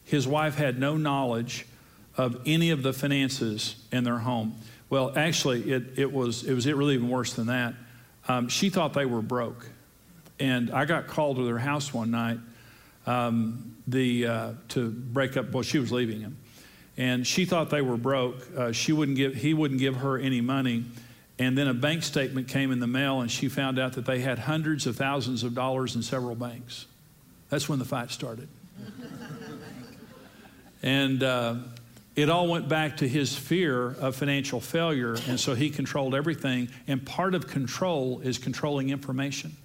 his 0.05 0.27
wife 0.27 0.57
had 0.57 0.79
no 0.79 0.97
knowledge 0.97 1.67
of 2.17 2.41
any 2.45 2.71
of 2.71 2.83
the 2.83 2.93
finances 2.93 3.77
in 3.91 4.05
their 4.05 4.19
home. 4.19 4.57
Well, 4.91 5.17
actually, 5.17 5.71
it, 5.71 5.99
it, 5.99 6.13
was, 6.13 6.45
it 6.45 6.53
was 6.53 6.67
really 6.67 6.95
even 6.95 7.09
worse 7.09 7.33
than 7.33 7.47
that. 7.47 7.75
Um, 8.29 8.49
she 8.49 8.69
thought 8.69 8.93
they 8.93 9.07
were 9.07 9.23
broke. 9.23 9.67
And 10.39 10.71
I 10.71 10.85
got 10.85 11.07
called 11.07 11.37
to 11.37 11.45
their 11.45 11.59
house 11.59 11.95
one 11.95 12.11
night 12.11 12.39
um, 13.07 13.77
the, 13.87 14.27
uh, 14.27 14.53
to 14.71 14.91
break 14.91 15.39
up, 15.39 15.53
well, 15.53 15.63
she 15.63 15.79
was 15.79 15.91
leaving 15.91 16.21
him 16.21 16.37
and 16.97 17.27
she 17.27 17.45
thought 17.45 17.71
they 17.71 17.83
were 17.83 17.97
broke. 17.97 18.37
Uh, 18.57 18.73
she 18.73 18.93
wouldn't 18.93 19.17
give, 19.17 19.35
he 19.35 19.55
wouldn't 19.55 19.81
give 19.81 19.97
her 19.97 20.19
any 20.19 20.41
money. 20.41 20.85
And 21.39 21.57
then 21.57 21.67
a 21.67 21.75
bank 21.75 22.03
statement 22.03 22.49
came 22.49 22.71
in 22.71 22.79
the 22.79 22.87
mail, 22.87 23.21
and 23.21 23.31
she 23.31 23.49
found 23.49 23.79
out 23.79 23.95
that 23.95 24.05
they 24.05 24.21
had 24.21 24.39
hundreds 24.39 24.87
of 24.87 24.97
thousands 24.97 25.43
of 25.43 25.55
dollars 25.55 25.97
in 25.97 26.03
several 26.03 26.35
banks. 26.35 26.87
That's 27.49 27.69
when 27.69 27.79
the 27.79 27.85
fight 27.85 28.11
started. 28.11 28.49
And 30.85 31.23
uh, 31.23 31.55
it 32.17 32.29
all 32.29 32.49
went 32.49 32.69
back 32.69 32.99
to 32.99 33.09
his 33.09 33.37
fear 33.37 33.87
of 33.87 34.17
financial 34.17 34.61
failure. 34.61 35.17
And 35.29 35.39
so 35.39 35.55
he 35.55 35.71
controlled 35.71 36.15
everything. 36.15 36.69
And 36.87 37.05
part 37.05 37.35
of 37.35 37.47
control 37.47 38.21
is 38.21 38.39
controlling 38.39 38.91
information. 38.91 39.57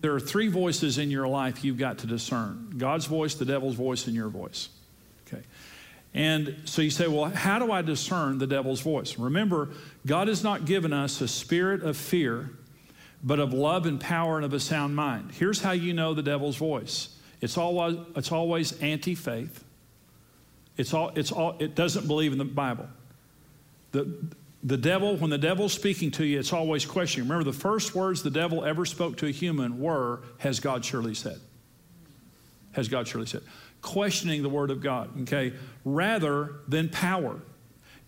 There 0.00 0.14
are 0.14 0.20
three 0.20 0.48
voices 0.48 0.98
in 0.98 1.10
your 1.10 1.28
life 1.28 1.64
you've 1.64 1.78
got 1.78 1.98
to 1.98 2.06
discern 2.06 2.74
God's 2.78 3.06
voice, 3.06 3.34
the 3.34 3.44
devil's 3.44 3.74
voice, 3.74 4.06
and 4.06 4.14
your 4.14 4.28
voice. 4.28 4.68
Okay. 5.26 5.42
And 6.12 6.62
so 6.64 6.82
you 6.82 6.90
say, 6.90 7.06
well, 7.06 7.26
how 7.26 7.58
do 7.58 7.70
I 7.70 7.82
discern 7.82 8.38
the 8.38 8.46
devil's 8.46 8.80
voice? 8.80 9.16
Remember, 9.16 9.68
God 10.06 10.28
has 10.28 10.42
not 10.42 10.64
given 10.64 10.92
us 10.92 11.20
a 11.20 11.28
spirit 11.28 11.82
of 11.82 11.96
fear, 11.96 12.50
but 13.22 13.38
of 13.38 13.52
love 13.52 13.86
and 13.86 14.00
power 14.00 14.36
and 14.36 14.44
of 14.44 14.52
a 14.52 14.60
sound 14.60 14.96
mind. 14.96 15.30
Here's 15.32 15.60
how 15.60 15.72
you 15.72 15.92
know 15.92 16.14
the 16.14 16.22
devil's 16.22 16.56
voice 16.56 17.16
it's 17.40 17.56
always, 17.56 17.96
it's 18.16 18.32
always 18.32 18.78
anti 18.80 19.14
faith, 19.14 19.64
it's 20.76 20.92
all, 20.92 21.10
it's 21.14 21.30
all, 21.30 21.56
it 21.58 21.74
doesn't 21.74 22.06
believe 22.06 22.32
in 22.32 22.38
the 22.38 22.44
Bible. 22.44 22.88
The, 23.92 24.12
the 24.62 24.76
devil, 24.76 25.16
when 25.16 25.30
the 25.30 25.38
devil's 25.38 25.72
speaking 25.72 26.10
to 26.12 26.24
you, 26.24 26.38
it's 26.38 26.52
always 26.52 26.84
questioning. 26.84 27.28
Remember, 27.28 27.50
the 27.50 27.56
first 27.56 27.94
words 27.94 28.22
the 28.22 28.30
devil 28.30 28.64
ever 28.64 28.84
spoke 28.84 29.16
to 29.18 29.26
a 29.26 29.30
human 29.30 29.80
were, 29.80 30.20
Has 30.38 30.60
God 30.60 30.84
surely 30.84 31.14
said? 31.14 31.40
Has 32.72 32.88
God 32.88 33.08
surely 33.08 33.26
said? 33.26 33.42
Questioning 33.82 34.42
the 34.42 34.48
word 34.48 34.70
of 34.70 34.82
God, 34.82 35.22
okay, 35.22 35.54
rather 35.84 36.56
than 36.68 36.88
power. 36.88 37.40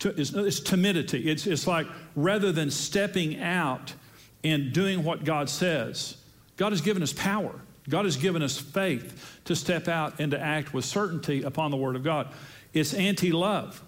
It's, 0.05 0.61
timidity. 0.61 1.31
It's, 1.31 1.47
it's 1.47 1.67
like 1.67 1.87
rather 2.17 2.53
than 2.53 2.71
stepping 2.71 3.41
out 3.41 3.95
and 4.43 4.73
doing 4.73 5.05
what 5.05 5.25
God 5.25 5.49
says, 5.49 6.17
God 6.57 6.73
has 6.73 6.81
given 6.81 7.03
us 7.03 7.13
power. 7.13 7.61
God 7.89 8.05
has 8.05 8.17
given 8.17 8.43
us 8.43 8.59
faith 8.59 9.41
to 9.45 9.57
step 9.57 9.89
out 9.89 10.21
and 10.21 10.31
to 10.33 10.41
act 10.41 10.73
with 10.73 10.85
certainty 10.85 11.43
upon 11.43 11.71
the 11.71 11.77
word 11.77 11.97
of 11.97 12.05
God. 12.05 12.29
It's 12.73 12.95
anti 12.95 13.33
love. 13.33 13.83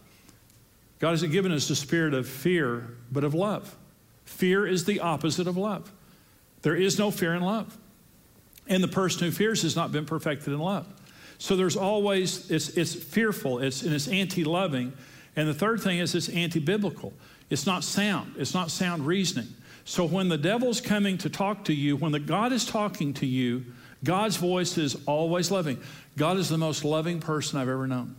God 0.98 1.10
hasn't 1.10 1.32
given 1.32 1.52
us 1.52 1.68
the 1.68 1.76
spirit 1.76 2.14
of 2.14 2.28
fear, 2.28 2.96
but 3.12 3.24
of 3.24 3.34
love. 3.34 3.76
Fear 4.24 4.66
is 4.66 4.84
the 4.84 5.00
opposite 5.00 5.46
of 5.46 5.56
love. 5.56 5.92
There 6.62 6.74
is 6.74 6.98
no 6.98 7.10
fear 7.10 7.34
in 7.34 7.42
love. 7.42 7.76
And 8.66 8.82
the 8.82 8.88
person 8.88 9.26
who 9.26 9.30
fears 9.30 9.62
has 9.62 9.76
not 9.76 9.92
been 9.92 10.06
perfected 10.06 10.52
in 10.52 10.58
love. 10.58 10.86
So 11.44 11.56
there's 11.56 11.76
always, 11.76 12.50
it's, 12.50 12.70
it's 12.70 12.94
fearful, 12.94 13.58
it's, 13.58 13.82
and 13.82 13.92
it's 13.92 14.08
anti 14.08 14.44
loving. 14.44 14.94
And 15.36 15.46
the 15.46 15.52
third 15.52 15.82
thing 15.82 15.98
is 15.98 16.14
it's 16.14 16.30
anti 16.30 16.58
biblical. 16.58 17.12
It's 17.50 17.66
not 17.66 17.84
sound, 17.84 18.36
it's 18.38 18.54
not 18.54 18.70
sound 18.70 19.06
reasoning. 19.06 19.48
So 19.84 20.06
when 20.06 20.30
the 20.30 20.38
devil's 20.38 20.80
coming 20.80 21.18
to 21.18 21.28
talk 21.28 21.66
to 21.66 21.74
you, 21.74 21.96
when 21.96 22.12
the 22.12 22.18
God 22.18 22.54
is 22.54 22.64
talking 22.64 23.12
to 23.14 23.26
you, 23.26 23.66
God's 24.02 24.38
voice 24.38 24.78
is 24.78 24.96
always 25.04 25.50
loving. 25.50 25.78
God 26.16 26.38
is 26.38 26.48
the 26.48 26.56
most 26.56 26.82
loving 26.82 27.20
person 27.20 27.58
I've 27.58 27.68
ever 27.68 27.86
known. 27.86 28.16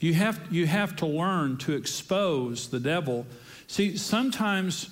You 0.00 0.14
have, 0.14 0.40
you 0.50 0.66
have 0.66 0.96
to 0.96 1.06
learn 1.06 1.58
to 1.58 1.74
expose 1.74 2.70
the 2.70 2.80
devil. 2.80 3.24
See, 3.68 3.96
sometimes 3.96 4.90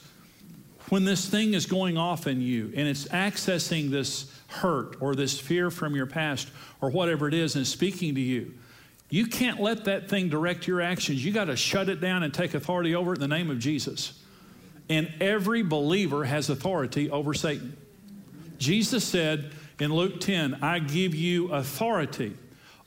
when 0.91 1.05
this 1.05 1.27
thing 1.29 1.55
is 1.55 1.67
going 1.67 1.97
off 1.97 2.27
in 2.27 2.41
you 2.41 2.73
and 2.77 2.87
it's 2.87 3.05
accessing 3.07 3.91
this 3.91 4.31
hurt 4.49 4.97
or 5.01 5.15
this 5.15 5.39
fear 5.39 5.71
from 5.71 5.95
your 5.95 6.07
past 6.07 6.49
or 6.81 6.91
whatever 6.91 7.29
it 7.29 7.35
is 7.35 7.57
and 7.57 7.67
speaking 7.67 8.15
to 8.17 8.21
you, 8.21 8.53
you 9.09 9.27
can't 9.27 9.61
let 9.61 9.85
that 9.85 10.09
thing 10.09 10.29
direct 10.29 10.67
your 10.67 10.81
actions. 10.81 11.25
You 11.25 11.33
got 11.33 11.47
to 11.47 11.57
shut 11.57 11.89
it 11.89 12.01
down 12.01 12.23
and 12.23 12.35
take 12.35 12.55
authority 12.55 12.95
over 12.95 13.13
it 13.13 13.17
in 13.17 13.21
the 13.21 13.29
name 13.29 13.51
of 13.51 13.59
Jesus. 13.59 14.21
And 14.89 15.13
every 15.21 15.63
believer 15.63 16.25
has 16.25 16.51
authority 16.51 17.11
over 17.11 17.35
Satan. 17.35 17.77
Jesus 18.59 19.05
said 19.05 19.53
in 19.79 19.93
Luke 19.95 20.21
10, 20.21 20.59
I 20.63 20.81
give 20.81 21.15
you 21.15 21.53
authority 21.53 22.37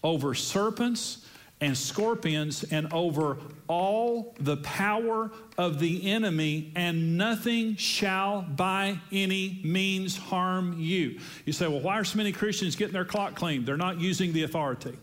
over 0.03 0.33
serpents 0.33 1.25
and 1.63 1.77
scorpions 1.77 2.63
and 2.65 2.91
over 2.91 3.37
all 3.67 4.35
the 4.39 4.57
power 4.57 5.31
of 5.57 5.79
the 5.79 6.11
enemy, 6.11 6.71
and 6.75 7.17
nothing 7.17 7.75
shall 7.77 8.41
by 8.41 8.99
any 9.11 9.61
means 9.63 10.17
harm 10.17 10.77
you. 10.77 11.19
You 11.45 11.53
say, 11.53 11.67
well, 11.67 11.79
why 11.79 11.99
are 11.99 12.03
so 12.03 12.17
many 12.17 12.33
Christians 12.33 12.75
getting 12.75 12.93
their 12.93 13.05
clock 13.05 13.35
cleaned? 13.35 13.65
They're 13.65 13.77
not 13.77 13.99
using 13.99 14.33
the 14.33 14.43
authority. 14.43 14.97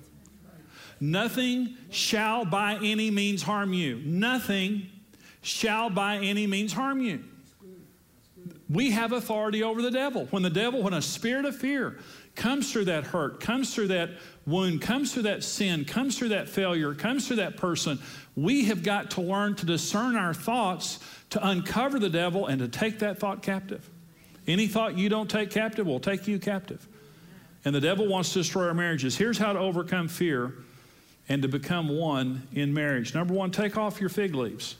Nothing 1.00 1.76
shall 1.90 2.44
by 2.44 2.74
any 2.82 3.10
means 3.10 3.42
harm 3.42 3.72
you. 3.72 3.96
Nothing 4.04 4.86
shall 5.40 5.88
by 5.88 6.18
any 6.18 6.46
means 6.46 6.74
harm 6.74 7.00
you. 7.00 7.24
We 8.70 8.92
have 8.92 9.10
authority 9.10 9.64
over 9.64 9.82
the 9.82 9.90
devil. 9.90 10.26
When 10.30 10.44
the 10.44 10.50
devil, 10.50 10.82
when 10.82 10.94
a 10.94 11.02
spirit 11.02 11.44
of 11.44 11.56
fear 11.56 11.98
comes 12.36 12.70
through 12.72 12.84
that 12.84 13.04
hurt, 13.04 13.40
comes 13.40 13.74
through 13.74 13.88
that 13.88 14.10
wound, 14.46 14.80
comes 14.80 15.12
through 15.12 15.24
that 15.24 15.42
sin, 15.42 15.84
comes 15.84 16.16
through 16.16 16.28
that 16.28 16.48
failure, 16.48 16.94
comes 16.94 17.26
through 17.26 17.36
that 17.36 17.56
person, 17.56 17.98
we 18.36 18.66
have 18.66 18.84
got 18.84 19.10
to 19.12 19.22
learn 19.22 19.56
to 19.56 19.66
discern 19.66 20.14
our 20.14 20.32
thoughts 20.32 21.00
to 21.30 21.44
uncover 21.46 21.98
the 21.98 22.08
devil 22.08 22.46
and 22.46 22.60
to 22.60 22.68
take 22.68 23.00
that 23.00 23.18
thought 23.18 23.42
captive. 23.42 23.90
Any 24.46 24.68
thought 24.68 24.96
you 24.96 25.08
don't 25.08 25.28
take 25.28 25.50
captive 25.50 25.86
will 25.86 26.00
take 26.00 26.28
you 26.28 26.38
captive. 26.38 26.86
And 27.64 27.74
the 27.74 27.80
devil 27.80 28.06
wants 28.06 28.32
to 28.34 28.38
destroy 28.38 28.68
our 28.68 28.74
marriages. 28.74 29.16
Here's 29.16 29.36
how 29.36 29.52
to 29.52 29.58
overcome 29.58 30.06
fear 30.06 30.54
and 31.28 31.42
to 31.42 31.48
become 31.48 31.88
one 31.88 32.46
in 32.52 32.72
marriage. 32.72 33.14
Number 33.14 33.34
one, 33.34 33.50
take 33.50 33.76
off 33.76 34.00
your 34.00 34.08
fig 34.08 34.34
leaves. 34.34 34.76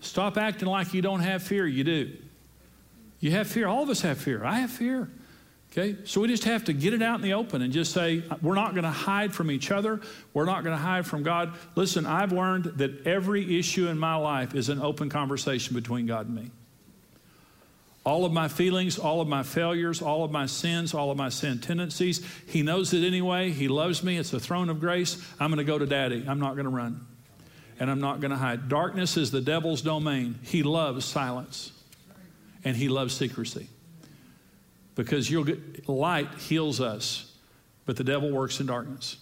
Stop 0.00 0.36
acting 0.36 0.68
like 0.68 0.92
you 0.92 1.02
don't 1.02 1.20
have 1.20 1.42
fear. 1.42 1.66
You 1.66 1.82
do. 1.82 2.12
You 3.20 3.32
have 3.32 3.48
fear. 3.48 3.66
All 3.66 3.82
of 3.82 3.88
us 3.88 4.02
have 4.02 4.18
fear. 4.18 4.44
I 4.44 4.60
have 4.60 4.70
fear. 4.70 5.10
Okay? 5.72 5.96
So 6.04 6.20
we 6.20 6.28
just 6.28 6.44
have 6.44 6.64
to 6.64 6.72
get 6.72 6.94
it 6.94 7.02
out 7.02 7.16
in 7.16 7.22
the 7.22 7.34
open 7.34 7.62
and 7.62 7.72
just 7.72 7.92
say, 7.92 8.22
we're 8.42 8.54
not 8.54 8.72
going 8.72 8.84
to 8.84 8.90
hide 8.90 9.34
from 9.34 9.50
each 9.50 9.70
other. 9.70 10.00
We're 10.32 10.46
not 10.46 10.64
going 10.64 10.76
to 10.76 10.82
hide 10.82 11.06
from 11.06 11.22
God. 11.22 11.54
Listen, 11.74 12.06
I've 12.06 12.32
learned 12.32 12.64
that 12.76 13.06
every 13.06 13.58
issue 13.58 13.88
in 13.88 13.98
my 13.98 14.14
life 14.14 14.54
is 14.54 14.68
an 14.68 14.80
open 14.80 15.10
conversation 15.10 15.74
between 15.74 16.06
God 16.06 16.26
and 16.26 16.34
me. 16.34 16.50
All 18.04 18.24
of 18.24 18.32
my 18.32 18.48
feelings, 18.48 18.98
all 18.98 19.20
of 19.20 19.28
my 19.28 19.42
failures, 19.42 20.00
all 20.00 20.24
of 20.24 20.30
my 20.30 20.46
sins, 20.46 20.94
all 20.94 21.10
of 21.10 21.18
my 21.18 21.28
sin 21.28 21.58
tendencies, 21.58 22.24
He 22.46 22.62
knows 22.62 22.94
it 22.94 23.04
anyway. 23.04 23.50
He 23.50 23.68
loves 23.68 24.02
me. 24.02 24.16
It's 24.16 24.32
a 24.32 24.40
throne 24.40 24.70
of 24.70 24.80
grace. 24.80 25.22
I'm 25.38 25.50
going 25.50 25.58
to 25.58 25.64
go 25.64 25.78
to 25.78 25.84
Daddy. 25.84 26.24
I'm 26.26 26.38
not 26.38 26.54
going 26.54 26.64
to 26.64 26.70
run. 26.70 27.06
And 27.78 27.90
I'm 27.90 28.00
not 28.00 28.20
going 28.20 28.30
to 28.30 28.36
hide. 28.38 28.70
Darkness 28.70 29.18
is 29.18 29.30
the 29.30 29.42
devil's 29.42 29.82
domain. 29.82 30.38
He 30.42 30.62
loves 30.62 31.04
silence 31.04 31.72
and 32.64 32.76
he 32.76 32.88
loves 32.88 33.14
secrecy. 33.14 33.68
Because 34.94 35.30
you'll 35.30 35.44
get, 35.44 35.88
light 35.88 36.28
heals 36.34 36.80
us, 36.80 37.32
but 37.86 37.96
the 37.96 38.04
devil 38.04 38.30
works 38.30 38.60
in 38.60 38.66
darkness. 38.66 39.16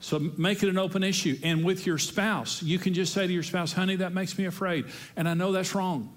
So 0.00 0.18
make 0.18 0.62
it 0.62 0.68
an 0.68 0.78
open 0.78 1.02
issue. 1.02 1.38
And 1.42 1.64
with 1.64 1.86
your 1.86 1.96
spouse, 1.96 2.62
you 2.62 2.78
can 2.78 2.92
just 2.92 3.12
say 3.12 3.26
to 3.26 3.32
your 3.32 3.42
spouse, 3.42 3.72
honey, 3.72 3.96
that 3.96 4.12
makes 4.12 4.36
me 4.36 4.46
afraid. 4.46 4.86
And 5.16 5.28
I 5.28 5.34
know 5.34 5.52
that's 5.52 5.74
wrong. 5.74 6.12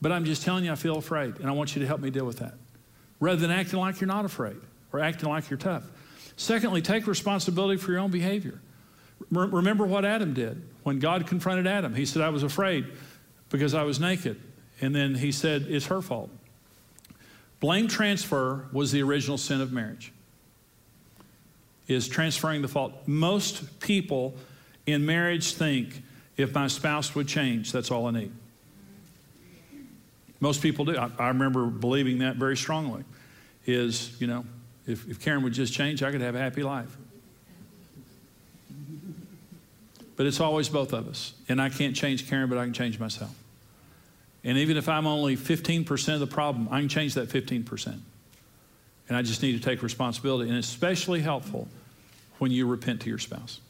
But 0.00 0.12
I'm 0.12 0.24
just 0.24 0.42
telling 0.42 0.64
you, 0.64 0.72
I 0.72 0.74
feel 0.74 0.98
afraid, 0.98 1.38
and 1.38 1.48
I 1.48 1.52
want 1.52 1.74
you 1.74 1.80
to 1.80 1.86
help 1.86 2.00
me 2.00 2.10
deal 2.10 2.26
with 2.26 2.38
that. 2.38 2.54
Rather 3.18 3.40
than 3.40 3.50
acting 3.50 3.78
like 3.78 4.00
you're 4.00 4.08
not 4.08 4.24
afraid 4.24 4.56
or 4.92 5.00
acting 5.00 5.28
like 5.28 5.48
you're 5.48 5.58
tough. 5.58 5.84
Secondly, 6.36 6.82
take 6.82 7.06
responsibility 7.06 7.76
for 7.76 7.92
your 7.92 8.00
own 8.00 8.10
behavior. 8.10 8.60
Remember 9.30 9.86
what 9.86 10.04
Adam 10.04 10.34
did 10.34 10.62
when 10.82 10.98
God 10.98 11.26
confronted 11.26 11.66
Adam. 11.66 11.94
He 11.94 12.04
said, 12.04 12.20
I 12.20 12.30
was 12.30 12.42
afraid 12.42 12.86
because 13.48 13.74
I 13.74 13.84
was 13.84 14.00
naked. 14.00 14.40
And 14.82 14.94
then 14.94 15.14
he 15.14 15.32
said, 15.32 15.66
It's 15.68 15.86
her 15.86 16.02
fault. 16.02 16.28
Blame 17.60 17.86
transfer 17.86 18.66
was 18.72 18.90
the 18.90 19.02
original 19.02 19.38
sin 19.38 19.60
of 19.60 19.72
marriage, 19.72 20.12
is 21.86 22.08
transferring 22.08 22.60
the 22.60 22.68
fault. 22.68 22.92
Most 23.06 23.78
people 23.78 24.34
in 24.84 25.06
marriage 25.06 25.54
think, 25.54 26.02
if 26.36 26.52
my 26.52 26.66
spouse 26.66 27.14
would 27.14 27.28
change, 27.28 27.70
that's 27.70 27.90
all 27.90 28.06
I 28.06 28.10
need. 28.10 28.32
Most 30.40 30.60
people 30.60 30.84
do. 30.84 30.98
I, 30.98 31.08
I 31.20 31.28
remember 31.28 31.66
believing 31.66 32.18
that 32.18 32.34
very 32.34 32.56
strongly. 32.56 33.04
Is, 33.64 34.20
you 34.20 34.26
know, 34.26 34.44
if, 34.88 35.08
if 35.08 35.20
Karen 35.20 35.44
would 35.44 35.52
just 35.52 35.72
change, 35.72 36.02
I 36.02 36.10
could 36.10 36.20
have 36.20 36.34
a 36.34 36.38
happy 36.38 36.64
life. 36.64 36.96
But 40.16 40.26
it's 40.26 40.40
always 40.40 40.68
both 40.68 40.92
of 40.92 41.06
us. 41.06 41.34
And 41.48 41.62
I 41.62 41.68
can't 41.68 41.94
change 41.94 42.28
Karen, 42.28 42.48
but 42.48 42.58
I 42.58 42.64
can 42.64 42.72
change 42.72 42.98
myself. 42.98 43.32
And 44.44 44.58
even 44.58 44.76
if 44.76 44.88
I'm 44.88 45.06
only 45.06 45.36
15% 45.36 46.14
of 46.14 46.20
the 46.20 46.26
problem, 46.26 46.68
I 46.70 46.80
can 46.80 46.88
change 46.88 47.14
that 47.14 47.28
15%. 47.28 47.98
And 49.08 49.16
I 49.16 49.22
just 49.22 49.42
need 49.42 49.52
to 49.52 49.60
take 49.60 49.82
responsibility. 49.82 50.48
And 50.48 50.58
especially 50.58 51.20
helpful 51.20 51.68
when 52.38 52.50
you 52.50 52.66
repent 52.66 53.02
to 53.02 53.08
your 53.08 53.18
spouse 53.18 53.60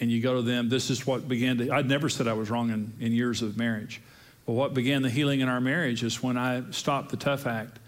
and 0.00 0.10
you 0.10 0.20
go 0.20 0.34
to 0.34 0.42
them. 0.42 0.68
This 0.68 0.90
is 0.90 1.06
what 1.06 1.28
began 1.28 1.58
to, 1.58 1.70
I'd 1.70 1.88
never 1.88 2.08
said 2.08 2.28
I 2.28 2.32
was 2.32 2.50
wrong 2.50 2.70
in, 2.70 2.92
in 3.00 3.12
years 3.12 3.42
of 3.42 3.56
marriage. 3.56 4.00
But 4.46 4.52
what 4.52 4.74
began 4.74 5.02
the 5.02 5.10
healing 5.10 5.40
in 5.40 5.48
our 5.48 5.60
marriage 5.60 6.02
is 6.02 6.22
when 6.22 6.36
I 6.36 6.62
stopped 6.70 7.10
the 7.10 7.16
tough 7.16 7.46
act 7.46 7.78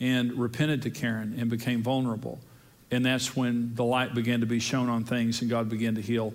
and 0.00 0.34
repented 0.34 0.82
to 0.82 0.90
Karen 0.90 1.36
and 1.38 1.48
became 1.48 1.82
vulnerable. 1.82 2.38
And 2.90 3.04
that's 3.04 3.34
when 3.34 3.74
the 3.74 3.84
light 3.84 4.14
began 4.14 4.40
to 4.40 4.46
be 4.46 4.58
shown 4.58 4.88
on 4.88 5.04
things 5.04 5.40
and 5.40 5.50
God 5.50 5.68
began 5.68 5.94
to 5.94 6.00
heal 6.00 6.34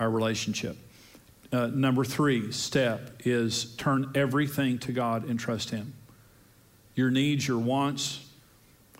our 0.00 0.10
relationship. 0.10 0.76
Uh, 1.52 1.66
number 1.68 2.04
three 2.04 2.50
step 2.52 3.22
is 3.24 3.74
turn 3.76 4.10
everything 4.14 4.78
to 4.78 4.92
God 4.92 5.28
and 5.28 5.38
trust 5.38 5.70
Him. 5.70 5.94
Your 6.94 7.10
needs, 7.10 7.46
your 7.46 7.58
wants, 7.58 8.26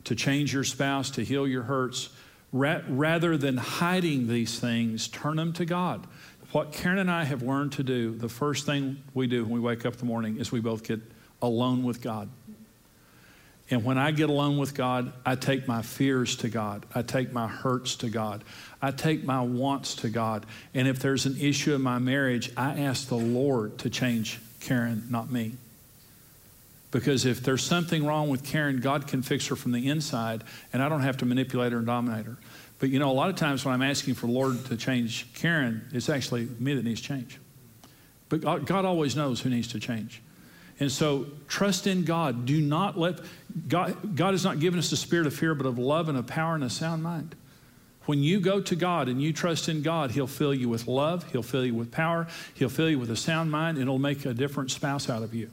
to 0.05 0.15
change 0.15 0.53
your 0.53 0.65
spouse, 0.65 1.11
to 1.13 1.25
heal 1.25 1.47
your 1.47 1.63
hurts, 1.63 2.11
Ra- 2.53 2.83
rather 2.89 3.37
than 3.37 3.57
hiding 3.57 4.29
these 4.29 4.61
things, 4.61 5.09
turn 5.09 5.37
them 5.37 5.53
to 5.55 5.65
God. 5.65 6.07
What 6.53 6.73
Karen 6.73 6.99
and 6.99 7.11
I 7.11 7.25
have 7.25 7.43
learned 7.43 7.73
to 7.73 7.83
do, 7.83 8.15
the 8.15 8.29
first 8.29 8.65
thing 8.65 9.03
we 9.13 9.27
do 9.27 9.43
when 9.43 9.55
we 9.55 9.59
wake 9.59 9.85
up 9.85 9.95
in 9.95 9.99
the 9.99 10.05
morning 10.05 10.37
is 10.37 10.53
we 10.53 10.61
both 10.61 10.85
get 10.85 11.01
alone 11.43 11.83
with 11.83 12.01
God. 12.01 12.29
And 13.71 13.83
when 13.83 13.97
I 13.97 14.11
get 14.11 14.28
alone 14.28 14.59
with 14.59 14.75
God, 14.75 15.12
I 15.25 15.37
take 15.37 15.66
my 15.66 15.80
fears 15.80 16.37
to 16.37 16.49
God. 16.49 16.85
I 16.94 17.02
take 17.02 17.33
my 17.33 17.49
hurts 17.49 17.97
to 17.97 18.11
God. 18.11 18.44
I 18.83 18.90
take 18.90 19.25
my 19.25 19.40
wants 19.40 19.94
to 19.97 20.11
God. 20.11 20.44
And 20.75 20.87
if 20.87 20.99
there's 20.99 21.25
an 21.25 21.38
issue 21.40 21.75
in 21.75 21.80
my 21.80 21.99
marriage, 21.99 22.52
I 22.56 22.80
ask 22.80 23.09
the 23.09 23.14
Lord 23.16 23.78
to 23.78 23.88
change 23.88 24.38
Karen, 24.61 25.06
not 25.09 25.30
me. 25.30 25.54
Because 26.90 27.25
if 27.25 27.42
there's 27.42 27.64
something 27.64 28.06
wrong 28.06 28.28
with 28.28 28.44
Karen, 28.44 28.80
God 28.80 29.09
can 29.09 29.23
fix 29.23 29.47
her 29.49 29.56
from 29.56 29.73
the 29.73 29.88
inside, 29.88 30.44
and 30.73 30.83
I 30.83 30.88
don't 30.88 31.00
have 31.00 31.16
to 31.18 31.25
manipulate 31.25 31.73
her 31.73 31.78
and 31.78 31.87
dominate 31.87 32.26
her. 32.26 32.37
But 32.78 32.90
you 32.90 32.99
know, 32.99 33.11
a 33.11 33.12
lot 33.12 33.30
of 33.30 33.37
times 33.37 33.64
when 33.64 33.75
I'm 33.75 33.83
asking 33.83 34.14
for 34.14 34.26
the 34.26 34.33
Lord 34.33 34.64
to 34.66 34.76
change 34.76 35.33
Karen, 35.35 35.88
it's 35.92 36.09
actually 36.09 36.49
me 36.61 36.75
that 36.75 36.85
needs 36.85 37.00
change. 37.00 37.40
But 38.28 38.64
God 38.64 38.85
always 38.85 39.16
knows 39.16 39.40
who 39.40 39.49
needs 39.49 39.68
to 39.68 39.80
change. 39.80 40.21
And 40.80 40.90
so 40.90 41.26
trust 41.47 41.87
in 41.87 42.04
God. 42.04 42.47
Do 42.47 42.61
not 42.61 42.99
let 42.99 43.21
God, 43.69 44.17
God 44.17 44.33
has 44.33 44.45
not 44.45 44.59
given 44.59 44.79
us 44.79 44.91
the 44.91 44.97
spirit 44.97 45.27
of 45.27 45.35
fear, 45.35 45.55
but 45.55 45.67
of 45.67 45.79
love 45.79 46.09
and 46.09 46.19
of 46.19 46.27
power 46.27 46.55
and 46.55 46.65
a 46.65 46.71
sound 46.71 47.03
mind. 47.03 47.35
When 48.07 48.23
you 48.23 48.41
go 48.41 48.61
to 48.61 48.77
God 48.77 49.09
and 49.09 49.23
you 49.23 49.33
trust 49.33 49.69
in 49.69 49.83
God, 49.83 50.11
He'll 50.11 50.27
fill 50.27 50.53
you 50.53 50.69
with 50.69 50.87
love, 50.87 51.31
He'll 51.33 51.43
fill 51.43 51.65
you 51.65 51.75
with 51.75 51.91
power, 51.91 52.27
He'll 52.55 52.69
fill 52.69 52.91
you 52.91 52.99
with 52.99 53.11
a 53.11 53.17
sound 53.17 53.51
mind, 53.51 53.79
and 53.79 53.83
it'll 53.83 53.99
make 53.99 54.27
a 54.27 54.35
different 54.35 54.71
spouse 54.71 55.09
out 55.09 55.23
of 55.23 55.35
you. 55.35 55.51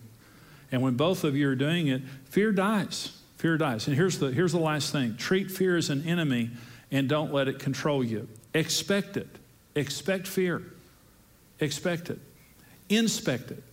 And 0.72 0.82
when 0.82 0.96
both 0.96 1.24
of 1.24 1.36
you 1.36 1.50
are 1.50 1.56
doing 1.56 1.88
it, 1.88 2.02
fear 2.26 2.52
dies. 2.52 3.18
Fear 3.38 3.58
dies. 3.58 3.88
And 3.88 3.96
here's 3.96 4.20
the, 4.20 4.32
here's 4.32 4.52
the 4.52 4.60
last 4.60 4.92
thing 4.92 5.16
treat 5.18 5.50
fear 5.50 5.78
as 5.78 5.90
an 5.90 6.08
enemy 6.08 6.52
and 6.92 7.08
don't 7.08 7.34
let 7.34 7.48
it 7.48 7.60
control 7.60 8.04
you. 8.04 8.28
Expect 8.54 9.18
it. 9.18 9.28
Expect 9.76 10.28
fear. 10.28 10.62
Expect 11.60 12.10
it. 12.10 12.20
Inspect 12.90 13.52
it. 13.52 13.64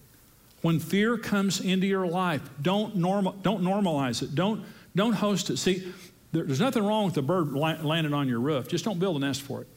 When 0.62 0.80
fear 0.80 1.16
comes 1.16 1.60
into 1.60 1.86
your 1.86 2.06
life, 2.06 2.42
don't, 2.60 2.96
normal, 2.96 3.32
don't 3.42 3.62
normalize 3.62 4.22
it. 4.22 4.34
Don't, 4.34 4.64
don't 4.96 5.12
host 5.12 5.50
it. 5.50 5.58
See, 5.58 5.92
there's 6.32 6.60
nothing 6.60 6.84
wrong 6.84 7.06
with 7.06 7.14
the 7.14 7.22
bird 7.22 7.52
landing 7.52 8.12
on 8.12 8.28
your 8.28 8.40
roof. 8.40 8.68
Just 8.68 8.84
don't 8.84 8.98
build 8.98 9.16
a 9.16 9.20
nest 9.20 9.42
for 9.42 9.62
it. 9.62 9.68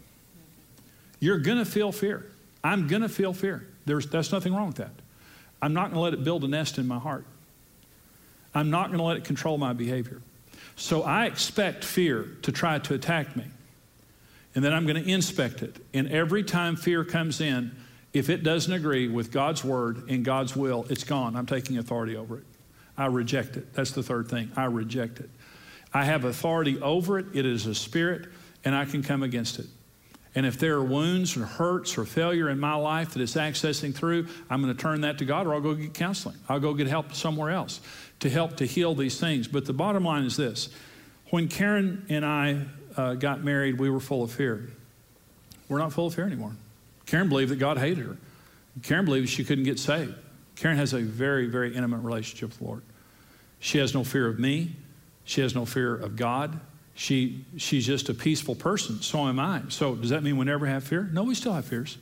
You're 1.20 1.38
going 1.38 1.60
to 1.60 1.66
feel 1.66 1.92
fear. 1.92 2.26
I'm 2.64 2.88
going 2.88 3.04
to 3.04 3.10
feel 3.10 3.34
fear. 3.34 3.66
There's, 3.86 4.08
that's 4.08 4.32
nothing 4.32 4.54
wrong 4.54 4.68
with 4.68 4.78
that. 4.78 4.92
I'm 5.62 5.74
not 5.74 5.92
going 5.92 5.96
to 5.96 6.00
let 6.00 6.14
it 6.14 6.24
build 6.24 6.44
a 6.44 6.48
nest 6.48 6.78
in 6.78 6.88
my 6.88 6.98
heart. 6.98 7.26
I'm 8.54 8.70
not 8.70 8.88
going 8.88 8.98
to 8.98 9.04
let 9.04 9.18
it 9.18 9.24
control 9.24 9.58
my 9.58 9.74
behavior. 9.74 10.22
So 10.76 11.04
I 11.04 11.26
expect 11.26 11.86
fear 11.86 12.28
to 12.42 12.52
try 12.52 12.80
to 12.80 12.94
attack 12.94 13.36
me. 13.36 13.46
And 14.56 14.64
then 14.64 14.74
I'm 14.74 14.86
going 14.86 15.02
to 15.02 15.10
inspect 15.10 15.62
it. 15.62 15.78
And 15.94 16.10
every 16.10 16.44
time 16.44 16.76
fear 16.76 17.06
comes 17.06 17.40
in, 17.40 17.72
if 18.14 18.30
it 18.30 18.44
doesn't 18.44 18.74
agree 18.74 19.08
with 19.08 19.32
God's 19.32 19.64
word 19.64 20.10
and 20.10 20.26
God's 20.26 20.56
will, 20.56 20.86
it's 20.90 21.04
gone. 21.04 21.36
I'm 21.36 21.46
taking 21.46 21.78
authority 21.78 22.16
over 22.16 22.38
it. 22.38 22.44
I 22.98 23.06
reject 23.06 23.56
it. 23.58 23.74
That's 23.74 23.92
the 23.92 24.04
third 24.04 24.28
thing. 24.28 24.52
I 24.56 24.66
reject 24.66 25.20
it. 25.20 25.30
I 25.94 26.06
have 26.06 26.26
authority 26.26 26.82
over 26.82 27.20
it. 27.20 27.28
It 27.34 27.46
is 27.46 27.66
a 27.66 27.76
spirit, 27.76 28.28
and 28.64 28.76
I 28.76 28.86
can 28.86 29.02
come 29.02 29.24
against 29.24 29.60
it. 29.60 29.68
And 30.34 30.46
if 30.46 30.58
there 30.58 30.76
are 30.76 30.84
wounds 30.84 31.36
or 31.36 31.46
hurts 31.46 31.98
or 31.98 32.06
failure 32.06 32.50
in 32.50 32.60
my 32.60 32.76
life 32.76 33.12
that 33.12 33.22
it's 33.22 33.36
accessing 33.36 33.94
through, 33.94 34.28
I'm 34.50 34.62
going 34.62 34.74
to 34.74 34.82
turn 34.82 35.02
that 35.02 35.18
to 35.18 35.26
God 35.26 35.46
or 35.46 35.54
I'll 35.54 35.62
go 35.62 35.74
get 35.74 35.94
counseling. 35.94 36.38
I'll 36.48 36.60
go 36.60 36.74
get 36.74 36.88
help 36.88 37.14
somewhere 37.14 37.50
else 37.50 37.82
to 38.22 38.30
help 38.30 38.56
to 38.58 38.66
heal 38.66 38.96
these 38.96 39.20
things. 39.20 39.50
But 39.50 39.66
the 39.66 39.74
bottom 39.74 40.06
line 40.06 40.24
is 40.24 40.38
this 40.38 40.70
when 41.32 41.50
Karen 41.50 42.06
and 42.08 42.26
I 42.26 42.62
uh, 42.96 43.16
got 43.16 43.44
married, 43.44 43.78
we 43.78 43.90
were 43.90 44.00
full 44.00 44.24
of 44.24 44.32
fear. 44.32 44.70
We're 45.68 45.80
not 45.80 45.92
full 45.92 46.08
of 46.08 46.16
fear 46.16 46.26
anymore. 46.26 46.54
Karen 47.06 47.30
believed 47.30 47.52
that 47.52 47.58
God 47.58 47.78
hated 47.78 48.06
her. 48.06 48.18
Karen 48.84 49.06
believed 49.06 49.30
she 49.30 49.44
couldn't 49.44 49.66
get 49.66 49.80
saved. 49.80 50.14
Karen 50.56 50.78
has 50.78 50.94
a 50.94 51.02
very, 51.02 51.48
very 51.48 51.76
intimate 51.76 52.00
relationship 52.00 52.50
with 52.50 52.60
the 52.60 52.66
Lord. 52.66 52.82
She 53.60 53.78
has 53.78 53.94
no 53.94 54.04
fear 54.04 54.28
of 54.28 54.40
me. 54.40 54.76
She 55.24 55.42
has 55.42 55.56
no 55.56 55.66
fear 55.66 55.96
of 55.96 56.16
God. 56.16 56.60
She, 56.94 57.46
she's 57.58 57.86
just 57.86 58.10
a 58.10 58.14
peaceful 58.14 58.56
person. 58.56 59.02
So 59.02 59.28
am 59.28 59.40
I. 59.40 59.62
So 59.70 59.96
does 59.96 60.10
that 60.10 60.24
mean 60.24 60.38
we 60.38 60.46
never 60.46 60.66
have 60.66 60.84
fear? 60.84 61.10
No, 61.12 61.24
we 61.24 61.36
still 61.36 61.54
have 61.54 61.66
fears. 61.66 61.98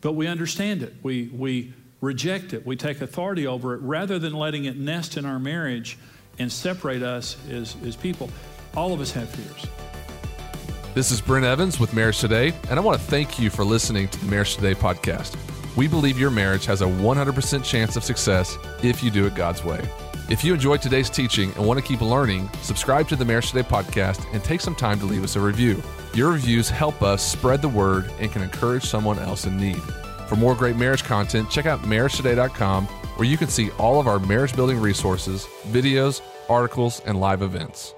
But 0.00 0.12
we 0.12 0.26
understand 0.26 0.82
it. 0.82 0.94
We, 1.02 1.28
we 1.28 1.72
reject 2.00 2.52
it. 2.52 2.66
We 2.66 2.76
take 2.76 3.00
authority 3.00 3.46
over 3.46 3.74
it 3.74 3.80
rather 3.82 4.18
than 4.18 4.34
letting 4.34 4.64
it 4.64 4.76
nest 4.76 5.16
in 5.16 5.24
our 5.24 5.38
marriage 5.38 5.96
and 6.38 6.50
separate 6.50 7.02
us 7.02 7.36
as, 7.50 7.76
as 7.84 7.96
people. 7.96 8.30
All 8.74 8.92
of 8.92 9.00
us 9.00 9.12
have 9.12 9.30
fears. 9.30 9.66
This 10.94 11.10
is 11.10 11.22
Brent 11.22 11.46
Evans 11.46 11.80
with 11.80 11.94
Marriage 11.94 12.18
Today, 12.18 12.52
and 12.68 12.78
I 12.78 12.82
want 12.82 13.00
to 13.00 13.06
thank 13.06 13.38
you 13.38 13.48
for 13.48 13.64
listening 13.64 14.08
to 14.08 14.20
the 14.20 14.26
Marriage 14.26 14.56
Today 14.56 14.74
podcast. 14.74 15.38
We 15.74 15.88
believe 15.88 16.18
your 16.18 16.30
marriage 16.30 16.66
has 16.66 16.82
a 16.82 16.84
100% 16.84 17.64
chance 17.64 17.96
of 17.96 18.04
success 18.04 18.58
if 18.82 19.02
you 19.02 19.10
do 19.10 19.24
it 19.24 19.34
God's 19.34 19.64
way. 19.64 19.80
If 20.28 20.44
you 20.44 20.52
enjoyed 20.52 20.82
today's 20.82 21.08
teaching 21.08 21.50
and 21.56 21.66
want 21.66 21.80
to 21.80 21.86
keep 21.86 22.02
learning, 22.02 22.50
subscribe 22.60 23.08
to 23.08 23.16
the 23.16 23.24
Marriage 23.24 23.52
Today 23.52 23.66
podcast 23.66 24.22
and 24.34 24.44
take 24.44 24.60
some 24.60 24.74
time 24.74 24.98
to 24.98 25.06
leave 25.06 25.24
us 25.24 25.34
a 25.34 25.40
review. 25.40 25.82
Your 26.12 26.32
reviews 26.32 26.68
help 26.68 27.00
us 27.00 27.26
spread 27.26 27.62
the 27.62 27.70
word 27.70 28.12
and 28.20 28.30
can 28.30 28.42
encourage 28.42 28.84
someone 28.84 29.18
else 29.18 29.46
in 29.46 29.56
need. 29.56 29.82
For 30.28 30.36
more 30.36 30.54
great 30.54 30.76
marriage 30.76 31.04
content, 31.04 31.48
check 31.48 31.64
out 31.64 31.80
marriagetoday.com 31.84 32.84
where 33.16 33.26
you 33.26 33.38
can 33.38 33.48
see 33.48 33.70
all 33.78 33.98
of 33.98 34.06
our 34.06 34.18
marriage 34.18 34.54
building 34.54 34.78
resources, 34.78 35.46
videos, 35.68 36.20
articles, 36.50 37.00
and 37.06 37.18
live 37.18 37.40
events. 37.40 37.94